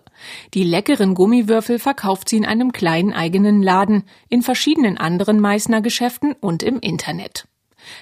Die 0.55 0.63
leckeren 0.63 1.15
Gummiwürfel 1.15 1.81
verkauft 1.81 2.29
sie 2.29 2.37
in 2.37 2.47
einem 2.47 2.71
kleinen 2.71 3.13
eigenen 3.13 3.61
Laden, 3.61 4.05
in 4.29 4.43
verschiedenen 4.43 4.99
anderen 4.99 5.41
Meißner 5.41 5.81
Geschäften 5.81 6.35
und 6.35 6.63
im 6.63 6.79
Internet. 6.79 7.49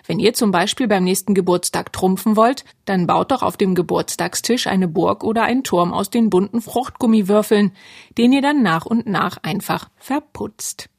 Wenn 0.07 0.19
ihr 0.19 0.35
zum 0.35 0.51
Beispiel 0.51 0.87
beim 0.87 1.05
nächsten 1.05 1.33
Geburtstag 1.33 1.91
trumpfen 1.95 2.37
wollt, 2.37 2.67
dann 2.85 3.07
baut 3.07 3.31
doch 3.31 3.43
auf 3.43 3.57
dem 3.57 3.75
Geburtstagstisch 3.75 4.67
eine 4.67 4.87
Burg 4.87 5.25
oder 5.25 5.45
einen 5.45 5.65
Turm 5.65 5.95
aus 5.95 6.11
den 6.11 6.29
bunten 6.29 6.61
Fruchtgummiwürfeln, 6.61 7.73
den 8.19 8.33
ihr 8.33 8.43
dann 8.43 8.63
nach 8.63 8.85
und 8.85 9.07
nach 9.07 9.39
einfach 9.43 9.89
verputzt. 9.97 10.91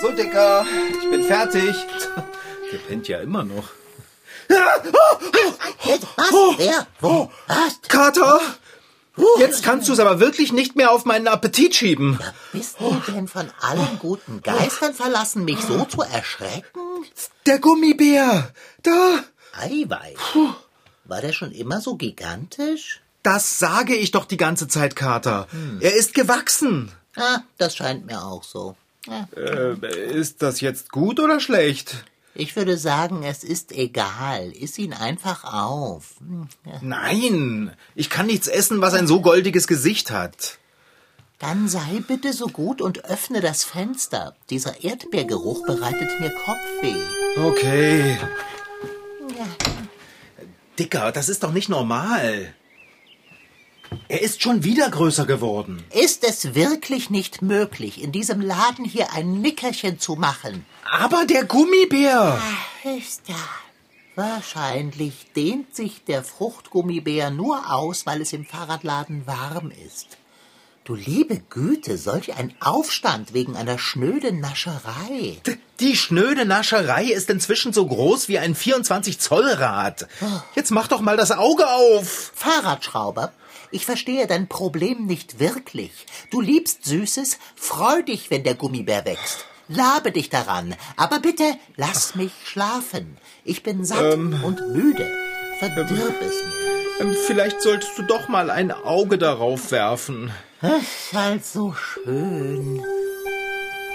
So, 0.00 0.12
Dicker, 0.12 0.64
ich 1.02 1.10
bin 1.10 1.24
fertig. 1.24 1.74
Der 2.72 2.78
pennt 2.78 3.08
ja 3.08 3.18
immer 3.20 3.44
noch. 3.44 3.70
Was? 4.48 6.32
Wer? 6.56 6.86
Wo? 7.00 7.30
Was? 7.46 7.80
Kater! 7.88 8.40
Jetzt 9.38 9.64
kannst 9.64 9.88
du 9.88 9.92
es 9.92 9.98
aber 9.98 10.20
wirklich 10.20 10.52
nicht 10.52 10.76
mehr 10.76 10.92
auf 10.92 11.04
meinen 11.04 11.26
Appetit 11.26 11.74
schieben. 11.74 12.18
Bist 12.52 12.76
du 12.78 12.94
denn 13.08 13.26
von 13.26 13.50
allen 13.60 13.98
guten 13.98 14.42
Geistern 14.42 14.94
verlassen, 14.94 15.44
mich 15.44 15.60
so 15.60 15.84
zu 15.84 16.02
erschrecken? 16.02 16.80
Der 17.46 17.58
Gummibär! 17.58 18.52
Da! 18.82 19.24
Eiweiß. 19.60 20.16
War 21.04 21.20
der 21.20 21.32
schon 21.32 21.50
immer 21.52 21.80
so 21.80 21.96
gigantisch? 21.96 23.00
Das 23.22 23.58
sage 23.58 23.96
ich 23.96 24.12
doch 24.12 24.24
die 24.24 24.36
ganze 24.36 24.68
Zeit, 24.68 24.94
Kater. 24.94 25.48
Er 25.80 25.94
ist 25.94 26.14
gewachsen. 26.14 26.92
Ah, 27.18 27.42
das 27.58 27.76
scheint 27.76 28.06
mir 28.06 28.24
auch 28.24 28.44
so. 28.44 28.76
Ja. 29.06 29.28
Äh, 29.36 30.10
ist 30.10 30.42
das 30.42 30.60
jetzt 30.60 30.90
gut 30.90 31.20
oder 31.20 31.40
schlecht? 31.40 32.04
Ich 32.34 32.54
würde 32.54 32.78
sagen, 32.78 33.24
es 33.24 33.42
ist 33.42 33.72
egal. 33.72 34.52
Iss 34.52 34.78
ihn 34.78 34.92
einfach 34.92 35.44
auf. 35.44 36.14
Hm, 36.20 36.48
ja. 36.64 36.78
Nein, 36.82 37.72
ich 37.94 38.10
kann 38.10 38.26
nichts 38.26 38.46
essen, 38.46 38.80
was 38.80 38.94
ein 38.94 39.08
so 39.08 39.20
goldiges 39.20 39.66
Gesicht 39.66 40.10
hat. 40.10 40.58
Dann 41.40 41.68
sei 41.68 42.02
bitte 42.06 42.32
so 42.32 42.46
gut 42.46 42.80
und 42.80 43.04
öffne 43.04 43.40
das 43.40 43.64
Fenster. 43.64 44.36
Dieser 44.50 44.82
Erdbeergeruch 44.82 45.64
bereitet 45.66 46.20
mir 46.20 46.30
Kopfweh. 46.30 47.02
Okay. 47.36 48.18
Ja. 49.36 49.46
Dicker, 50.78 51.12
das 51.12 51.28
ist 51.28 51.42
doch 51.42 51.52
nicht 51.52 51.68
normal. 51.68 52.54
Er 54.08 54.22
ist 54.22 54.42
schon 54.42 54.64
wieder 54.64 54.90
größer 54.90 55.26
geworden. 55.26 55.84
Ist 55.92 56.24
es 56.24 56.54
wirklich 56.54 57.10
nicht 57.10 57.42
möglich, 57.42 58.02
in 58.02 58.12
diesem 58.12 58.40
Laden 58.40 58.84
hier 58.84 59.12
ein 59.12 59.40
Nickerchen 59.40 59.98
zu 59.98 60.14
machen? 60.14 60.64
Aber 60.90 61.24
der 61.26 61.44
Gummibär! 61.44 62.40
Ach, 62.40 62.84
ist 62.96 63.28
ja. 63.28 63.36
Wahrscheinlich 64.14 65.26
dehnt 65.36 65.76
sich 65.76 66.02
der 66.04 66.24
Fruchtgummibär 66.24 67.30
nur 67.30 67.72
aus, 67.72 68.04
weil 68.04 68.20
es 68.20 68.32
im 68.32 68.44
Fahrradladen 68.44 69.26
warm 69.26 69.70
ist. 69.86 70.18
Du 70.88 70.94
liebe 70.94 71.38
Güte, 71.50 71.98
solch 71.98 72.34
ein 72.34 72.54
Aufstand 72.60 73.34
wegen 73.34 73.56
einer 73.56 73.78
schnöden 73.78 74.40
Nascherei. 74.40 75.36
Die 75.80 75.96
schnöde 75.96 76.46
Nascherei 76.46 77.04
ist 77.04 77.28
inzwischen 77.28 77.74
so 77.74 77.86
groß 77.86 78.28
wie 78.28 78.38
ein 78.38 78.56
24-Zoll-Rad. 78.56 80.08
Jetzt 80.54 80.70
mach 80.70 80.88
doch 80.88 81.02
mal 81.02 81.18
das 81.18 81.30
Auge 81.30 81.68
auf. 81.68 82.32
Fahrradschrauber, 82.34 83.32
ich 83.70 83.84
verstehe 83.86 84.26
dein 84.26 84.48
Problem 84.48 85.06
nicht 85.06 85.40
wirklich. 85.40 86.06
Du 86.30 86.40
liebst 86.40 86.84
Süßes, 86.84 87.38
freu 87.56 88.02
dich, 88.02 88.30
wenn 88.30 88.44
der 88.44 88.54
Gummibär 88.54 89.04
wächst. 89.04 89.44
Labe 89.68 90.12
dich 90.12 90.30
daran, 90.30 90.74
aber 90.96 91.18
bitte 91.20 91.44
lass 91.76 92.14
mich 92.14 92.32
schlafen. 92.44 93.18
Ich 93.44 93.62
bin 93.62 93.84
satt 93.84 94.14
und 94.14 94.60
müde. 94.72 95.06
Verdirb 95.58 96.14
es 96.22 96.34
mir. 96.42 97.00
Ähm, 97.00 97.16
Vielleicht 97.26 97.60
solltest 97.60 97.98
du 97.98 98.02
doch 98.02 98.28
mal 98.28 98.48
ein 98.50 98.70
Auge 98.70 99.18
darauf 99.18 99.70
werfen. 99.70 100.30
Ist 100.62 101.12
halt 101.12 101.44
so 101.44 101.74
schön. 101.74 102.82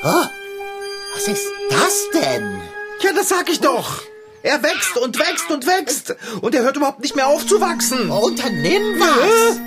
Oh, 0.04 0.26
was 1.16 1.28
ist 1.28 1.48
das 1.70 2.04
denn? 2.14 2.62
Ja, 3.02 3.14
das 3.14 3.30
sag 3.30 3.50
ich 3.50 3.60
doch. 3.60 4.02
Er 4.44 4.62
wächst 4.62 4.98
und 4.98 5.18
wächst 5.18 5.50
und 5.50 5.66
wächst. 5.66 6.16
Und 6.42 6.54
er 6.54 6.64
hört 6.64 6.76
überhaupt 6.76 7.00
nicht 7.00 7.16
mehr 7.16 7.28
auf 7.28 7.48
zu 7.48 7.62
wachsen. 7.62 8.12
Unternimm 8.12 9.00
was! 9.00 9.60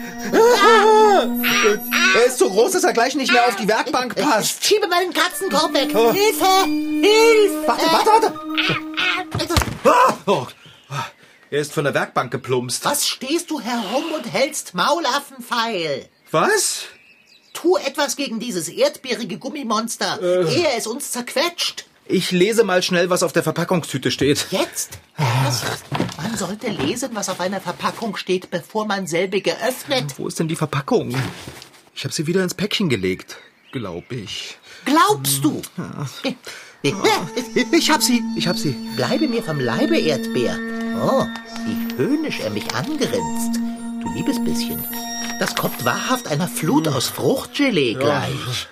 Er 2.14 2.26
ist 2.26 2.38
so 2.38 2.50
groß, 2.50 2.72
dass 2.72 2.84
er 2.84 2.92
gleich 2.92 3.14
nicht 3.14 3.32
mehr 3.32 3.46
auf 3.46 3.56
die 3.56 3.66
Werkbank 3.66 4.14
passt. 4.16 4.58
Ich 4.60 4.68
schiebe 4.68 4.86
meinen 4.86 5.14
Katzenkorb 5.14 5.72
weg. 5.72 5.90
Hilfe! 5.90 6.64
Hilfe! 6.66 7.66
Warte, 7.66 7.86
warte, 7.86 8.10
warte. 8.10 9.54
Ah! 9.84 10.14
Oh. 10.26 10.46
Er 11.50 11.60
ist 11.60 11.72
von 11.72 11.84
der 11.84 11.94
Werkbank 11.94 12.30
geplumpst. 12.30 12.84
Was 12.84 13.06
stehst 13.06 13.50
du 13.50 13.60
herum 13.60 14.12
und 14.14 14.30
hältst 14.30 14.74
Maulaffenpfeil? 14.74 16.06
Was? 16.32 16.82
Tu 17.54 17.76
etwas 17.78 18.16
gegen 18.16 18.40
dieses 18.40 18.68
erdbeerige 18.68 19.38
Gummimonster, 19.38 20.20
ehe 20.20 20.68
es 20.76 20.86
uns 20.86 21.12
zerquetscht. 21.12 21.86
Ich 22.08 22.30
lese 22.30 22.62
mal 22.62 22.82
schnell, 22.82 23.10
was 23.10 23.22
auf 23.22 23.32
der 23.32 23.42
Verpackungstüte 23.42 24.10
steht. 24.10 24.46
Jetzt? 24.50 24.98
Was? 25.16 25.62
Man 26.16 26.36
sollte 26.36 26.68
lesen, 26.68 27.10
was 27.14 27.28
auf 27.28 27.40
einer 27.40 27.60
Verpackung 27.60 28.16
steht, 28.16 28.50
bevor 28.50 28.86
man 28.86 29.06
selbige 29.06 29.52
öffnet. 29.60 30.16
Wo 30.16 30.28
ist 30.28 30.38
denn 30.38 30.48
die 30.48 30.56
Verpackung? 30.56 31.14
Ich 31.94 32.04
habe 32.04 32.14
sie 32.14 32.26
wieder 32.26 32.42
ins 32.42 32.54
Päckchen 32.54 32.88
gelegt, 32.88 33.38
glaube 33.72 34.14
ich. 34.14 34.56
Glaubst 34.84 35.44
du? 35.44 35.62
Ich 36.82 37.90
hab 37.90 38.02
sie, 38.02 38.22
ich 38.36 38.46
hab 38.46 38.56
sie. 38.56 38.76
Bleibe 38.94 39.26
mir 39.26 39.42
vom 39.42 39.58
Leibe, 39.58 39.98
Erdbeer. 39.98 40.56
Oh, 41.02 41.26
wie 41.64 41.96
höhnisch 41.96 42.38
er 42.40 42.50
mich 42.50 42.72
angrinst. 42.74 43.58
Du 44.02 44.12
liebes 44.14 44.42
bisschen. 44.44 44.82
Das 45.40 45.56
kommt 45.56 45.84
wahrhaft 45.84 46.28
einer 46.28 46.46
Flut 46.48 46.86
aus 46.86 47.08
Fruchtgelee 47.08 47.94
gleich. 47.94 48.68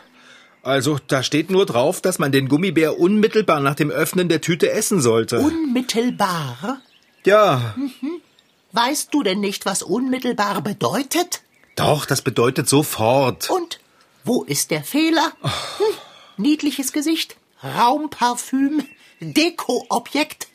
Also, 0.64 0.98
da 1.09 1.22
steht 1.22 1.50
nur 1.50 1.66
drauf, 1.66 2.00
dass 2.00 2.18
man 2.18 2.33
den 2.33 2.48
Gummibär 2.48 2.98
unmittelbar 2.98 3.61
nach 3.61 3.74
dem 3.74 3.90
Öffnen 3.90 4.31
der 4.31 4.40
Tüte 4.40 4.70
essen 4.72 5.00
sollte. 5.00 5.38
Unmittelbar? 5.40 6.81
ja, 7.27 7.74
Weißt 8.72 9.12
du 9.12 9.22
denn 9.22 9.40
nicht, 9.40 9.66
was 9.66 9.83
unmittelbar 9.83 10.61
bedeutet? 10.62 11.42
doch, 11.77 12.07
das 12.07 12.22
bedeutet 12.22 12.68
sofort. 12.68 13.50
Und 13.50 13.79
wo 14.24 14.42
ist 14.44 14.70
der 14.70 14.83
Fehler? 14.83 15.33
Hm, 15.42 15.94
niedliches 16.38 16.92
Gesicht, 16.92 17.37
Raumparfüm, 17.62 18.85
Dekoobjekt. 19.20 20.48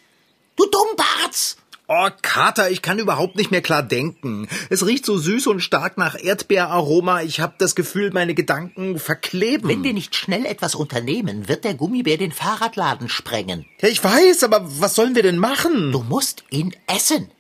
Du 0.56 0.65
Dummbarts! 0.65 1.58
Oh, 1.91 2.08
Kater, 2.21 2.69
ich 2.69 2.84
kann 2.84 2.99
überhaupt 2.99 3.36
nicht 3.36 3.49
mehr 3.49 3.63
klar 3.63 3.82
denken. 3.82 4.47
Es 4.69 4.86
riecht 4.86 5.08
so 5.08 5.17
süß 5.17 5.47
und 5.47 5.60
stark 5.60 5.97
nach 5.97 6.15
Erdbeeraroma. 6.23 7.23
Ich 7.23 7.39
habe 7.39 7.56
das 7.58 7.73
Gefühl, 7.73 8.12
meine 8.12 8.36
Gedanken 8.36 8.99
verkleben. 8.99 9.67
Wenn 9.67 9.84
wir 9.84 9.93
nicht 9.93 10.15
schnell 10.15 10.45
etwas 10.45 10.75
unternehmen, 10.75 11.47
wird 11.49 11.63
der 11.63 11.73
Gummibär 11.73 12.17
den 12.17 12.32
Fahrradladen 12.32 13.10
sprengen. 13.10 13.65
ja, 13.82 13.89
ich 13.89 14.04
weiß, 14.04 14.43
aber 14.43 14.62
was 14.80 14.93
sollen 14.93 15.15
wir 15.15 15.23
denn 15.23 15.39
machen? 15.39 15.91
Du 15.91 16.04
musst 16.04 16.43
ihn 16.52 16.75
essen. 16.86 17.32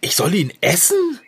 Ich 0.00 0.14
soll 0.14 0.36
ihn 0.36 0.52
essen? 0.60 1.18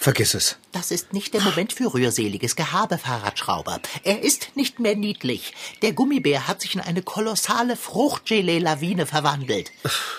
Vergiss 0.00 0.34
es. 0.34 0.56
Das 0.70 0.92
ist 0.92 1.12
nicht 1.12 1.34
der 1.34 1.40
Moment 1.40 1.72
für 1.72 1.92
rührseliges 1.92 2.54
Gehabe, 2.54 2.98
Fahrradschrauber. 2.98 3.80
Er 4.04 4.22
ist 4.22 4.50
nicht 4.54 4.78
mehr 4.78 4.94
niedlich. 4.94 5.52
Der 5.82 5.92
Gummibär 5.92 6.46
hat 6.46 6.60
sich 6.62 6.76
in 6.76 6.80
eine 6.80 7.02
kolossale 7.02 7.74
Fruchtgelee-Lawine 7.74 9.06
verwandelt. 9.06 9.72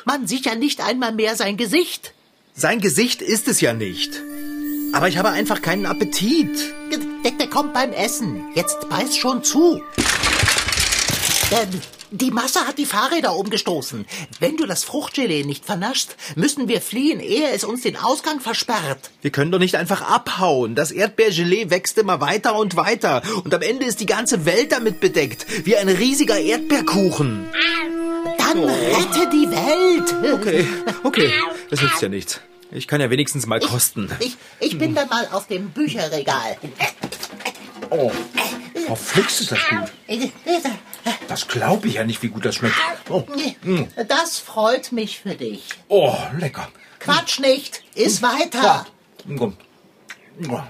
Man 0.04 0.28
sieht 0.28 0.46
ja 0.46 0.56
nicht 0.56 0.82
einmal 0.82 1.14
mehr 1.14 1.38
sein 1.38 1.56
Gesicht. 1.56 2.14
Sein 2.54 2.82
Gesicht 2.82 3.22
ist 3.22 3.48
es 3.48 3.62
ja 3.62 3.74
nicht. 3.74 4.22
Aber 4.92 5.08
ich 5.08 5.18
habe 5.18 5.30
einfach 5.30 5.62
keinen 5.62 5.86
Appetit. 5.86 6.60
Der, 7.24 7.32
der 7.32 7.48
kommt 7.48 7.74
beim 7.74 7.94
Essen. 7.94 8.52
Jetzt 8.56 8.90
beiß 8.90 9.16
schon 9.16 9.46
zu. 9.46 9.82
Denn 11.52 11.82
die 12.12 12.32
Masse 12.32 12.62
hat 12.68 12.78
die 12.78 12.86
Fahrräder 12.86 13.36
umgestoßen. 13.36 14.06
Wenn 14.40 14.58
du 14.58 14.66
das 14.66 14.84
Fruchtgelee 14.84 15.44
nicht 15.44 15.66
vernaschst, 15.66 16.16
müssen 16.36 16.68
wir 16.68 16.82
fliehen, 16.82 17.20
ehe 17.20 17.50
es 17.50 17.64
uns 17.64 17.82
den 17.82 17.98
Ausgang 17.98 18.40
versperrt. 18.40 19.12
Wir 19.22 19.32
können 19.32 19.52
doch 19.52 19.60
nicht 19.60 19.76
einfach 19.76 20.02
abhauen. 20.02 20.76
Das 20.76 20.92
Erdbeergelee 20.92 21.70
wächst 21.70 21.98
immer 21.98 22.22
weiter 22.22 22.56
und 22.56 22.76
weiter. 22.76 23.22
Und 23.44 23.54
am 23.54 23.62
Ende 23.62 23.86
ist 23.86 24.00
die 24.00 24.06
ganze 24.06 24.46
Welt 24.46 24.72
damit 24.72 25.00
bedeckt. 25.00 25.46
Wie 25.66 25.78
ein 25.78 25.90
riesiger 25.90 26.40
Erdbeerkuchen. 26.40 27.50
Dann 28.38 28.64
rette 28.64 29.30
die 29.32 29.50
Welt. 29.50 30.34
Okay, 30.34 30.68
okay. 31.04 31.32
Das 31.70 31.82
nützt 31.82 32.02
ja 32.02 32.10
nichts. 32.10 32.40
Ich 32.72 32.88
kann 32.88 33.02
ja 33.02 33.10
wenigstens 33.10 33.48
mal 33.48 33.60
kosten. 33.60 34.10
Ich, 34.20 34.38
ich 34.60 34.78
bin 34.78 34.94
dann 34.94 35.10
mal 35.10 35.28
auf 35.32 35.48
dem 35.48 35.72
Bücherregal. 35.72 36.58
Oh, 37.90 38.12
oh 38.90 38.96
Flix 38.96 39.42
ist 39.42 39.52
das 39.52 39.60
gut. 39.70 39.92
Das 41.28 41.48
glaube 41.48 41.88
ich 41.88 41.96
ja 41.96 42.04
nicht, 42.04 42.22
wie 42.22 42.30
gut 42.30 42.46
das 42.46 42.56
schmeckt. 42.56 42.76
Oh, 43.10 43.24
Das 44.08 44.40
freut 44.40 44.92
mich 44.92 45.20
für 45.20 45.36
dich. 45.36 45.64
oh 45.88 46.18
lecker. 46.38 46.68
Quatsch 47.00 47.40
nicht. 47.40 47.84
Iss 47.96 48.22
weiter. 48.22 48.86
Komm. 49.38 49.56
Oh. 50.50 50.62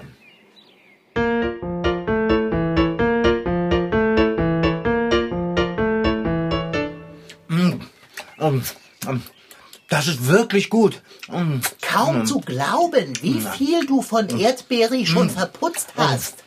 Mm, 7.48 7.80
ähm, 8.38 8.62
ähm, 9.08 9.22
Das 9.88 10.06
ist 10.06 10.26
wirklich 10.26 10.70
gut. 10.70 11.02
Mm, 11.28 11.58
Kaum 11.82 12.26
zu 12.26 12.40
glauben, 12.40 13.12
wie 13.22 13.40
viel 13.40 13.86
du 13.86 14.02
von 14.02 14.28
Erdbeere 14.38 15.04
schon 15.06 15.30
verputzt 15.30 15.88
hast. 15.96 16.44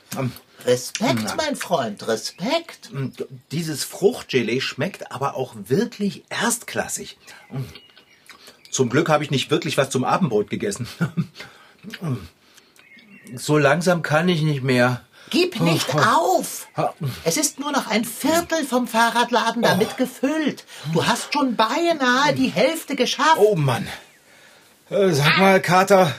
Respekt, 0.66 1.36
mein 1.38 1.56
Freund, 1.56 2.08
Respekt. 2.08 2.92
Dieses 3.52 3.84
Fruchtgelee 3.84 4.62
schmeckt 4.62 5.12
aber 5.12 5.36
auch 5.36 5.56
wirklich 5.68 6.24
erstklassig. 6.30 7.18
Zum 8.72 8.90
Glück 8.90 9.10
habe 9.10 9.24
ich 9.24 9.32
nicht 9.32 9.52
wirklich 9.52 9.78
was 9.78 9.90
zum 9.90 10.04
Abendbrot 10.04 10.50
gegessen. 10.50 10.88
So 13.36 13.58
langsam 13.58 14.02
kann 14.02 14.28
ich 14.30 14.42
nicht 14.42 14.64
mehr. 14.64 15.02
Gib 15.30 15.60
nicht 15.62 15.96
auf! 15.96 16.68
Es 17.24 17.38
ist 17.38 17.60
nur 17.60 17.72
noch 17.72 17.88
ein 17.88 18.06
Viertel 18.06 18.66
vom 18.66 18.88
Fahrradladen 18.88 19.64
damit 19.64 19.98
gefüllt. 19.98 20.66
Du 20.92 21.06
hast 21.06 21.34
schon 21.34 21.56
beinahe 21.56 22.36
die 22.36 22.50
Hälfte 22.50 22.96
geschafft. 22.96 23.38
Oh 23.38 23.56
Mann. 23.56 23.88
Äh, 24.90 25.12
Sag 25.12 25.38
mal, 25.40 25.60
Kater, 25.62 26.14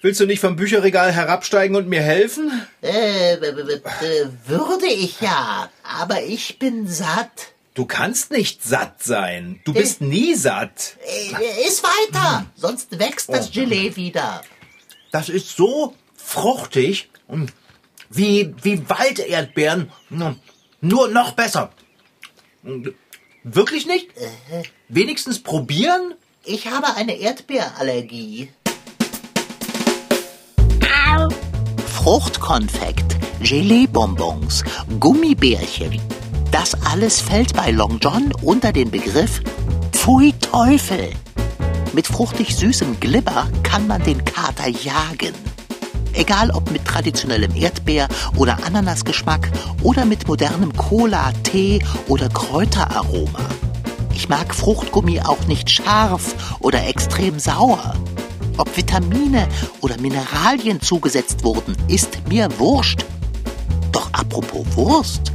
willst 0.00 0.20
du 0.20 0.26
nicht 0.26 0.40
vom 0.40 0.56
Bücherregal 0.56 1.12
herabsteigen 1.12 1.76
und 1.76 1.88
mir 1.88 2.02
helfen? 2.02 2.50
Äh, 2.82 3.40
würde 4.46 4.86
ich 4.86 5.20
ja, 5.20 5.70
aber 5.82 6.22
ich 6.22 6.58
bin 6.58 6.86
satt. 6.86 7.52
Du 7.74 7.84
kannst 7.84 8.30
nicht 8.30 8.62
satt 8.64 9.02
sein. 9.02 9.60
Du 9.64 9.74
bist 9.74 10.00
nie 10.00 10.34
satt. 10.34 10.96
Äh, 11.04 11.66
Iss 11.68 11.82
weiter, 11.82 12.46
sonst 12.54 12.98
wächst 12.98 13.28
das 13.28 13.50
Gelee 13.50 13.96
wieder. 13.96 14.42
Das 15.12 15.28
ist 15.28 15.56
so 15.56 15.94
fruchtig 16.14 17.10
und 17.28 17.52
wie, 18.08 18.54
wie 18.62 18.88
Walderdbeeren. 18.88 19.90
Nur 20.80 21.08
noch 21.08 21.32
besser. 21.32 21.72
Wirklich 23.42 23.86
nicht? 23.86 24.08
Wenigstens 24.88 25.42
probieren? 25.42 26.14
Ich 26.44 26.68
habe 26.68 26.94
eine 26.96 27.16
Erdbeerallergie. 27.18 28.50
Fruchtkonfekt, 32.06 33.16
Gelee-Bonbons, 33.40 34.62
Gummibärchen. 35.00 36.00
Das 36.52 36.76
alles 36.84 37.20
fällt 37.20 37.56
bei 37.56 37.72
Long 37.72 37.98
John 38.00 38.30
unter 38.42 38.72
den 38.72 38.92
Begriff 38.92 39.42
Pfui 39.90 40.32
Teufel. 40.34 41.10
Mit 41.94 42.06
fruchtig 42.06 42.54
süßem 42.54 43.00
Glibber 43.00 43.48
kann 43.64 43.88
man 43.88 44.04
den 44.04 44.24
Kater 44.24 44.68
jagen. 44.68 45.34
Egal 46.12 46.52
ob 46.52 46.70
mit 46.70 46.84
traditionellem 46.84 47.56
Erdbeer- 47.56 48.08
oder 48.36 48.64
Ananasgeschmack 48.64 49.50
oder 49.82 50.04
mit 50.04 50.28
modernem 50.28 50.76
Cola, 50.76 51.32
Tee 51.42 51.82
oder 52.06 52.28
Kräuteraroma. 52.28 53.40
Ich 54.14 54.28
mag 54.28 54.54
Fruchtgummi 54.54 55.22
auch 55.22 55.44
nicht 55.48 55.68
scharf 55.68 56.56
oder 56.60 56.86
extrem 56.86 57.40
sauer. 57.40 57.94
Ob 58.58 58.74
Vitamine 58.76 59.48
oder 59.80 59.98
Mineralien 60.00 60.80
zugesetzt 60.80 61.44
wurden, 61.44 61.76
ist 61.88 62.18
mir 62.28 62.48
wurscht. 62.58 63.04
Doch 63.92 64.10
apropos 64.12 64.66
Wurst, 64.76 65.32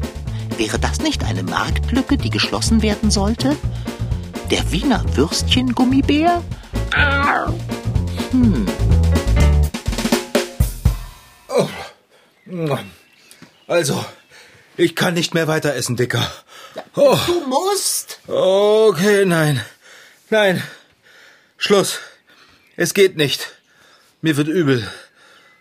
wäre 0.57 0.79
das 0.79 1.01
nicht 1.01 1.23
eine 1.23 1.43
Marktlücke, 1.43 2.17
die 2.17 2.29
geschlossen 2.29 2.81
werden 2.81 3.11
sollte? 3.11 3.55
Der 4.49 4.71
Wiener 4.71 5.03
Würstchen-Gummibär? 5.15 6.41
Also, 13.67 14.03
ich 14.77 14.95
kann 14.95 15.13
nicht 15.13 15.33
mehr 15.33 15.47
weiter 15.47 15.75
essen, 15.75 15.95
Dicker. 15.95 16.29
Oh, 16.95 17.17
Du 17.25 17.47
musst! 17.47 18.19
okay, 18.27 19.25
nein. 19.25 19.61
Nein. 20.29 20.63
Schluss. 21.57 21.99
Es 22.75 22.93
geht 22.93 23.17
nicht. 23.17 23.51
Mir 24.21 24.37
wird 24.37 24.47
übel. 24.47 24.89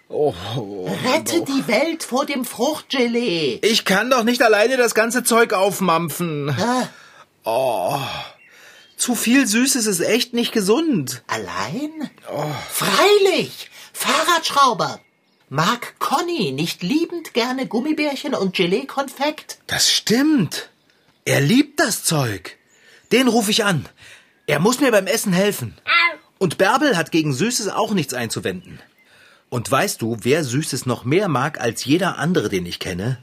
Oh, 0.09 0.35
oh. 0.57 0.91
Rette 1.13 1.45
die 1.45 1.67
Welt 1.69 2.03
vor 2.03 2.27
dem 2.27 2.45
Fruchtgelee! 2.45 3.61
Ich 3.63 3.85
kann 3.85 4.11
doch 4.11 4.25
nicht 4.25 4.43
alleine 4.43 4.77
das 4.77 4.95
ganze 4.95 5.23
Zeug 5.23 5.53
aufmampfen. 5.53 6.55
Oh. 7.45 7.49
Ah, 7.49 8.25
Zu 8.97 9.15
viel 9.15 9.47
Süßes 9.47 9.87
ist 9.87 10.01
echt 10.01 10.35
nicht 10.35 10.53
gesund. 10.53 11.23
allein? 11.29 12.11
Freilich! 12.71 13.71
Fahrradschrauber! 13.93 15.01
Mag 15.49 15.99
Conny 15.99 16.53
nicht 16.53 16.83
liebend 16.83 17.35
gerne 17.35 17.67
Gummibärchen 17.67 18.35
und 18.35 18.55
Gelee-Konfekt? 18.55 19.59
Das 19.67 19.91
stimmt. 19.91 20.69
Er 21.25 21.41
liebt 21.41 21.81
das 21.81 22.05
Zeug. 22.05 22.57
Den 23.13 23.27
rufe 23.29 23.51
ich 23.51 23.65
an. 23.65 23.89
Er 24.47 24.59
muss 24.61 24.81
mir 24.81 24.91
beim 24.93 25.07
Essen 25.07 25.33
helfen. 25.33 25.77
Und 26.41 26.57
Bärbel 26.57 26.97
hat 26.97 27.13
gegen 27.13 27.35
Süßes 27.35 27.69
auch 27.69 27.93
nichts 27.93 28.15
einzuwenden. 28.15 28.81
Und 29.51 29.71
weißt 29.71 30.01
du, 30.01 30.17
wer 30.23 30.43
Süßes 30.43 30.87
noch 30.87 31.05
mehr 31.05 31.29
mag 31.29 31.61
als 31.61 31.85
jeder 31.85 32.17
andere, 32.17 32.49
den 32.49 32.65
ich 32.65 32.79
kenne? 32.79 33.19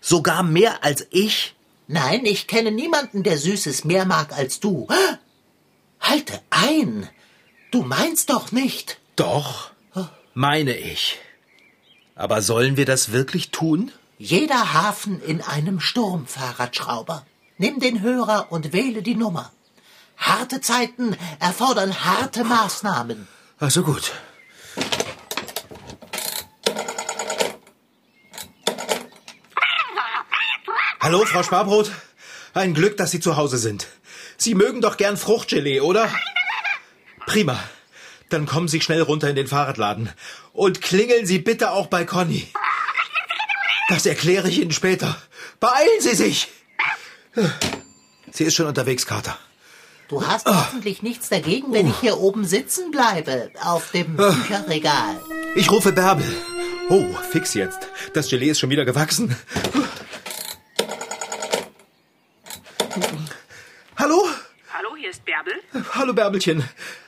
Sogar 0.00 0.42
mehr 0.42 0.82
als 0.82 1.06
ich. 1.10 1.54
Nein, 1.86 2.26
ich 2.26 2.48
kenne 2.48 2.72
niemanden, 2.72 3.22
der 3.22 3.38
Süßes 3.38 3.84
mehr 3.84 4.04
mag 4.04 4.32
als 4.32 4.58
du. 4.58 4.88
Halte 6.00 6.40
ein! 6.50 7.08
Du 7.70 7.82
meinst 7.82 8.30
doch 8.30 8.50
nicht. 8.50 8.98
Doch, 9.14 9.70
meine 10.34 10.76
ich. 10.76 11.18
Aber 12.16 12.42
sollen 12.42 12.76
wir 12.76 12.84
das 12.84 13.12
wirklich 13.12 13.52
tun? 13.52 13.92
Jeder 14.18 14.72
Hafen 14.72 15.22
in 15.22 15.40
einem 15.40 15.78
Sturm, 15.78 16.26
Fahrradschrauber. 16.26 17.24
Nimm 17.58 17.78
den 17.78 18.00
Hörer 18.00 18.48
und 18.50 18.72
wähle 18.72 19.02
die 19.02 19.14
Nummer. 19.14 19.52
Harte 20.16 20.60
Zeiten 20.60 21.16
erfordern 21.40 22.04
harte 22.04 22.44
Maßnahmen. 22.44 23.28
Also 23.58 23.82
gut. 23.82 24.12
Hallo, 31.00 31.24
Frau 31.24 31.42
Sparbrot. 31.42 31.92
Ein 32.54 32.74
Glück, 32.74 32.96
dass 32.96 33.10
Sie 33.10 33.20
zu 33.20 33.36
Hause 33.36 33.58
sind. 33.58 33.86
Sie 34.38 34.54
mögen 34.54 34.80
doch 34.80 34.96
gern 34.96 35.16
Fruchtgelee, 35.16 35.80
oder? 35.80 36.10
Prima. 37.26 37.58
Dann 38.28 38.46
kommen 38.46 38.66
Sie 38.66 38.80
schnell 38.80 39.02
runter 39.02 39.30
in 39.30 39.36
den 39.36 39.46
Fahrradladen. 39.46 40.10
Und 40.52 40.82
klingeln 40.82 41.26
Sie 41.26 41.38
bitte 41.38 41.70
auch 41.70 41.86
bei 41.86 42.04
Conny. 42.04 42.48
Das 43.88 44.04
erkläre 44.04 44.48
ich 44.48 44.58
Ihnen 44.58 44.72
später. 44.72 45.16
Beeilen 45.60 46.00
Sie 46.00 46.14
sich! 46.14 46.48
Sie 48.32 48.44
ist 48.44 48.54
schon 48.54 48.66
unterwegs, 48.66 49.06
Kater. 49.06 49.38
Du 50.08 50.24
hast 50.24 50.46
hoffentlich 50.46 51.02
nichts 51.02 51.28
dagegen, 51.28 51.72
wenn 51.72 51.88
ich 51.88 51.98
hier 51.98 52.18
oben 52.18 52.44
sitzen 52.44 52.92
bleibe, 52.92 53.50
auf 53.60 53.90
dem 53.90 54.14
Bücherregal. 54.16 55.20
Ich 55.56 55.68
rufe 55.70 55.90
Bärbel. 55.90 56.24
Oh, 56.88 57.04
fix 57.32 57.54
jetzt. 57.54 57.88
Das 58.12 58.28
Gelee 58.28 58.50
ist 58.50 58.60
schon 58.60 58.70
wieder 58.70 58.84
gewachsen. 58.84 59.34
Hallo? 63.96 64.28
Hallo, 64.72 64.96
hier 64.96 65.10
ist 65.10 65.24
Bärbel. 65.24 65.54
Hallo 65.92 66.12
Bärbelchen. 66.12 66.62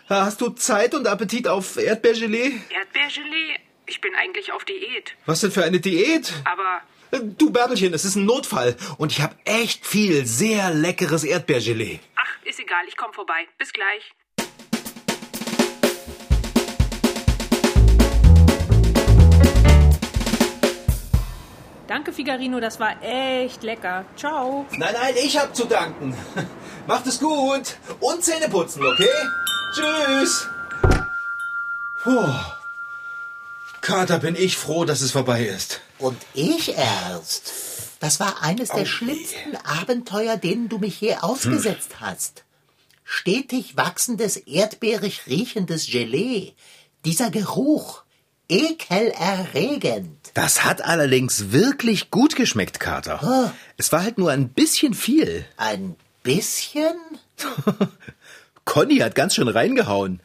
Hast 0.08 0.40
du 0.40 0.48
Zeit 0.50 0.92
und 0.94 1.06
Appetit 1.06 1.46
auf 1.46 1.76
Erdbeergelee? 1.76 2.60
Erdbeergelee? 2.70 3.60
Ich 3.86 4.00
bin 4.00 4.14
eigentlich 4.16 4.50
auf 4.52 4.64
Diät. 4.64 5.12
Was 5.24 5.40
denn 5.40 5.52
für 5.52 5.62
eine 5.62 5.78
Diät? 5.78 6.32
Aber 6.44 6.80
Du 7.10 7.50
Bärbelchen, 7.50 7.94
es 7.94 8.04
ist 8.04 8.16
ein 8.16 8.26
Notfall 8.26 8.76
und 8.98 9.12
ich 9.12 9.22
habe 9.22 9.34
echt 9.44 9.86
viel 9.86 10.26
sehr 10.26 10.70
leckeres 10.70 11.24
Erdbeergelee. 11.24 12.00
ach, 12.16 12.46
ist 12.46 12.60
egal, 12.60 12.84
ich 12.86 12.96
komm 12.96 13.12
vorbei. 13.12 13.46
Bis 13.58 13.72
gleich. 13.72 14.12
Danke, 21.86 22.12
Figarino, 22.12 22.60
das 22.60 22.78
war 22.78 23.02
echt 23.02 23.62
lecker. 23.62 24.04
Ciao. 24.14 24.66
Nein, 24.72 24.94
nein, 25.00 25.14
ich 25.24 25.38
hab 25.38 25.56
zu 25.56 25.64
danken. 25.64 26.14
Macht 26.86 27.06
es 27.06 27.18
gut 27.18 27.76
und 28.00 28.22
Zähne 28.22 28.50
putzen, 28.50 28.84
okay? 28.84 29.08
Tschüss. 29.74 30.46
Puh. 32.02 32.57
Kater, 33.80 34.18
bin 34.18 34.36
ich 34.36 34.56
froh, 34.56 34.84
dass 34.84 35.00
es 35.00 35.12
vorbei 35.12 35.44
ist. 35.44 35.80
Und 35.98 36.16
ich 36.34 36.76
erst. 36.76 37.52
Das 38.00 38.20
war 38.20 38.42
eines 38.42 38.68
der 38.68 38.78
Oh 38.78 38.80
je. 38.80 38.86
schlimmsten 38.86 39.56
Abenteuer, 39.64 40.36
denen 40.36 40.68
du 40.68 40.78
mich 40.78 41.00
je 41.00 41.16
ausgesetzt 41.16 42.00
hast. 42.00 42.44
Stetig 43.04 43.76
wachsendes, 43.76 44.36
erdbeerig 44.36 45.22
riechendes 45.26 45.86
Gelee. 45.86 46.52
Dieser 47.04 47.30
Geruch. 47.30 48.02
Ekelerregend. 48.50 50.30
Das 50.34 50.64
hat 50.64 50.82
allerdings 50.82 51.52
wirklich 51.52 52.10
gut 52.10 52.34
geschmeckt, 52.36 52.80
Kater. 52.80 53.52
Es 53.76 53.92
war 53.92 54.02
halt 54.02 54.18
nur 54.18 54.30
ein 54.30 54.48
bisschen 54.48 54.94
viel. 54.94 55.44
Ein 55.56 55.96
bisschen? 56.22 56.94
Conny 58.64 58.98
hat 58.98 59.14
ganz 59.14 59.34
schön 59.34 59.48
reingehauen. 59.48 60.20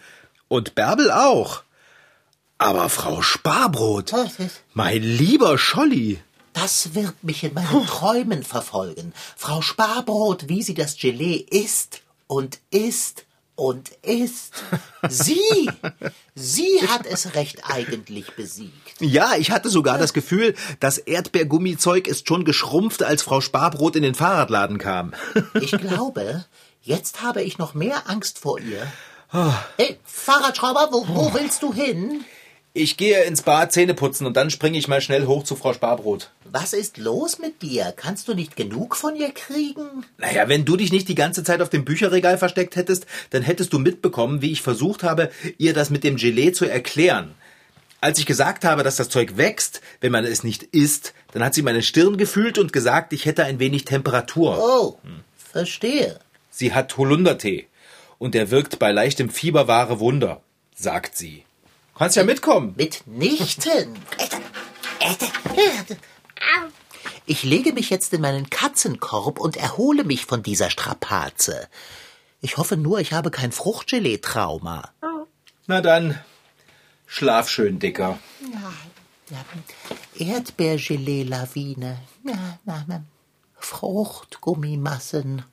Und 0.47 0.75
Bärbel 0.75 1.11
auch. 1.11 1.63
Aber 2.63 2.87
Frau 2.87 3.21
Sparbrot, 3.21 4.13
mein 4.73 5.03
lieber 5.03 5.57
Scholli, 5.57 6.21
Das 6.53 6.95
wird 6.95 7.21
mich 7.21 7.43
in 7.43 7.53
meinen 7.53 7.85
Träumen 7.85 8.43
verfolgen. 8.43 9.11
Frau 9.35 9.61
Sparbrot, 9.61 10.47
wie 10.47 10.63
sie 10.63 10.73
das 10.73 10.95
Gelee 10.95 11.45
isst 11.49 12.03
und 12.27 12.59
isst 12.71 13.25
und 13.55 13.89
isst. 14.01 14.53
Sie, 15.09 15.69
sie 16.35 16.79
hat 16.87 17.05
es 17.05 17.35
recht 17.35 17.63
eigentlich 17.69 18.33
besiegt. 18.37 18.95
Ja, 19.01 19.33
ich 19.37 19.51
hatte 19.51 19.67
sogar 19.67 19.97
das 19.97 20.13
Gefühl, 20.13 20.55
das 20.79 20.99
Erdbeergummizeug 20.99 22.07
ist 22.07 22.29
schon 22.29 22.45
geschrumpft, 22.45 23.03
als 23.03 23.23
Frau 23.23 23.41
Sparbrot 23.41 23.97
in 23.97 24.03
den 24.03 24.15
Fahrradladen 24.15 24.77
kam. 24.77 25.13
Ich 25.59 25.71
glaube, 25.71 26.45
jetzt 26.81 27.21
habe 27.21 27.41
ich 27.43 27.57
noch 27.57 27.73
mehr 27.73 28.09
Angst 28.09 28.39
vor 28.39 28.57
ihr. 28.59 28.87
Hey, 29.75 29.99
Fahrradschrauber, 30.05 30.89
wo, 30.91 31.05
wo 31.09 31.33
willst 31.33 31.61
du 31.61 31.73
hin? 31.73 32.23
Ich 32.75 32.97
gehe 32.97 33.23
ins 33.25 33.43
Bad 33.43 33.71
Zähne 33.71 33.93
putzen 33.93 34.25
und 34.25 34.35
dann 34.35 34.49
springe 34.49 34.79
ich 34.79 34.87
mal 34.87 34.99
schnell 34.99 35.27
hoch 35.27 35.43
zu 35.43 35.55
Frau 35.55 35.73
Sparbrot. 35.73 36.31
Was 36.43 36.73
ist 36.73 36.97
los 36.97 37.37
mit 37.37 37.61
dir? 37.61 37.93
Kannst 37.95 38.27
du 38.27 38.33
nicht 38.33 38.55
genug 38.55 38.95
von 38.95 39.15
ihr 39.15 39.31
kriegen? 39.31 40.05
Naja, 40.17 40.49
wenn 40.49 40.65
du 40.65 40.75
dich 40.75 40.91
nicht 40.91 41.07
die 41.07 41.13
ganze 41.13 41.43
Zeit 41.43 41.61
auf 41.61 41.69
dem 41.69 41.85
Bücherregal 41.85 42.39
versteckt 42.39 42.75
hättest, 42.75 43.05
dann 43.29 43.43
hättest 43.43 43.73
du 43.73 43.79
mitbekommen, 43.79 44.41
wie 44.41 44.51
ich 44.51 44.63
versucht 44.63 45.03
habe, 45.03 45.29
ihr 45.59 45.75
das 45.75 45.91
mit 45.91 46.03
dem 46.03 46.15
Gelee 46.15 46.51
zu 46.51 46.65
erklären. 46.65 47.35
Als 48.01 48.17
ich 48.17 48.25
gesagt 48.25 48.65
habe, 48.65 48.81
dass 48.81 48.95
das 48.95 49.09
Zeug 49.09 49.37
wächst, 49.37 49.81
wenn 50.01 50.11
man 50.11 50.25
es 50.25 50.43
nicht 50.43 50.63
isst, 50.63 51.13
dann 51.31 51.43
hat 51.43 51.53
sie 51.53 51.61
meine 51.61 51.83
Stirn 51.83 52.17
gefühlt 52.17 52.57
und 52.57 52.73
gesagt, 52.73 53.13
ich 53.13 53.25
hätte 53.25 53.45
ein 53.45 53.59
wenig 53.59 53.85
Temperatur. 53.85 54.57
Oh, 54.59 54.97
verstehe. 55.37 56.19
Sie 56.49 56.73
hat 56.73 56.97
Holundertee. 56.97 57.67
Und 58.17 58.33
der 58.33 58.49
wirkt 58.49 58.79
bei 58.79 58.91
leichtem 58.91 59.29
Fieber 59.29 59.67
wahre 59.67 59.99
Wunder, 59.99 60.41
sagt 60.75 61.15
sie. 61.15 61.43
Kannst 61.95 62.15
ja 62.15 62.23
mitkommen. 62.23 62.73
Mitnichten. 62.75 63.95
Ich 67.25 67.43
lege 67.43 67.73
mich 67.73 67.89
jetzt 67.89 68.13
in 68.13 68.21
meinen 68.21 68.49
Katzenkorb 68.49 69.39
und 69.39 69.57
erhole 69.57 70.03
mich 70.03 70.25
von 70.25 70.43
dieser 70.43 70.69
Strapaze. 70.69 71.67
Ich 72.41 72.57
hoffe 72.57 72.75
nur, 72.75 72.99
ich 72.99 73.13
habe 73.13 73.31
kein 73.31 73.51
Fruchtgelee-Trauma. 73.51 74.89
Na 75.67 75.81
dann, 75.81 76.19
schlaf 77.05 77.49
schön, 77.49 77.79
Dicker. 77.79 78.19
Erdbeergelee-Lawine. 80.17 81.99
Fruchtgummimassen. 83.55 85.45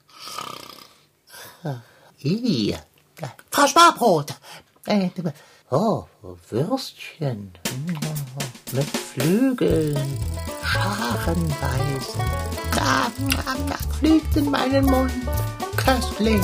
I. 2.25 2.77
Frau 3.51 3.67
Sparbrot. 3.67 4.35
Oh, 5.73 6.03
Würstchen. 6.49 7.53
Mit 8.73 8.87
Flügeln. 8.87 9.97
Scharenweise. 10.65 12.19
Da, 12.75 13.07
da, 13.31 13.55
da 13.69 13.77
fliegt 13.97 14.37
in 14.37 14.51
meinen 14.51 14.85
Mund. 14.85 15.13
Köstlich. 15.77 16.41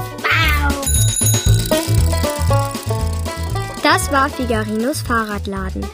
Das 3.82 4.12
war 4.12 4.28
Figarinos 4.28 5.00
Fahrradladen. 5.00 5.84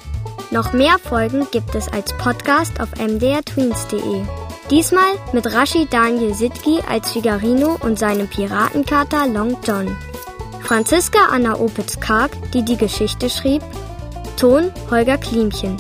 Noch 0.51 0.75
mehr 0.75 0.99
Folgen 0.99 1.47
gibt 1.51 1.75
es 1.75 1.89
als 1.89 2.13
Podcast 2.19 2.81
auf 2.81 2.91
mdrtweens.de. 2.97 4.27
Diesmal 4.71 5.15
mit 5.33 5.51
Rashid 5.51 5.91
Daniel 5.91 6.35
Sitki 6.35 6.81
als 6.87 7.13
Figarino 7.13 7.79
und 7.81 7.99
seinem 7.99 8.29
Piratenkater 8.29 9.27
Long 9.27 9.57
John. 9.65 9.97
Franziska 10.63 11.19
Anna 11.31 11.59
Opitz-Karg, 11.59 12.31
die 12.53 12.65
die 12.65 12.77
Geschichte 12.77 13.29
schrieb, 13.29 13.63
Ton 14.37 14.73
Holger 14.91 15.19
Klimchen, 15.19 15.77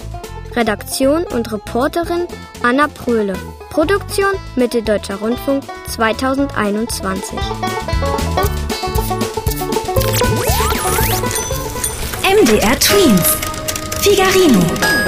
Redaktion 0.54 1.24
und 1.24 1.50
Reporterin 1.52 2.26
Anna 2.62 2.88
Pröhle, 2.88 3.34
Produktion 3.70 4.32
Mitteldeutscher 4.56 5.16
Rundfunk 5.16 5.64
2021. 5.88 7.38
MDR 12.24 12.78
Twins. 12.78 13.36
Figarino. 14.00 15.01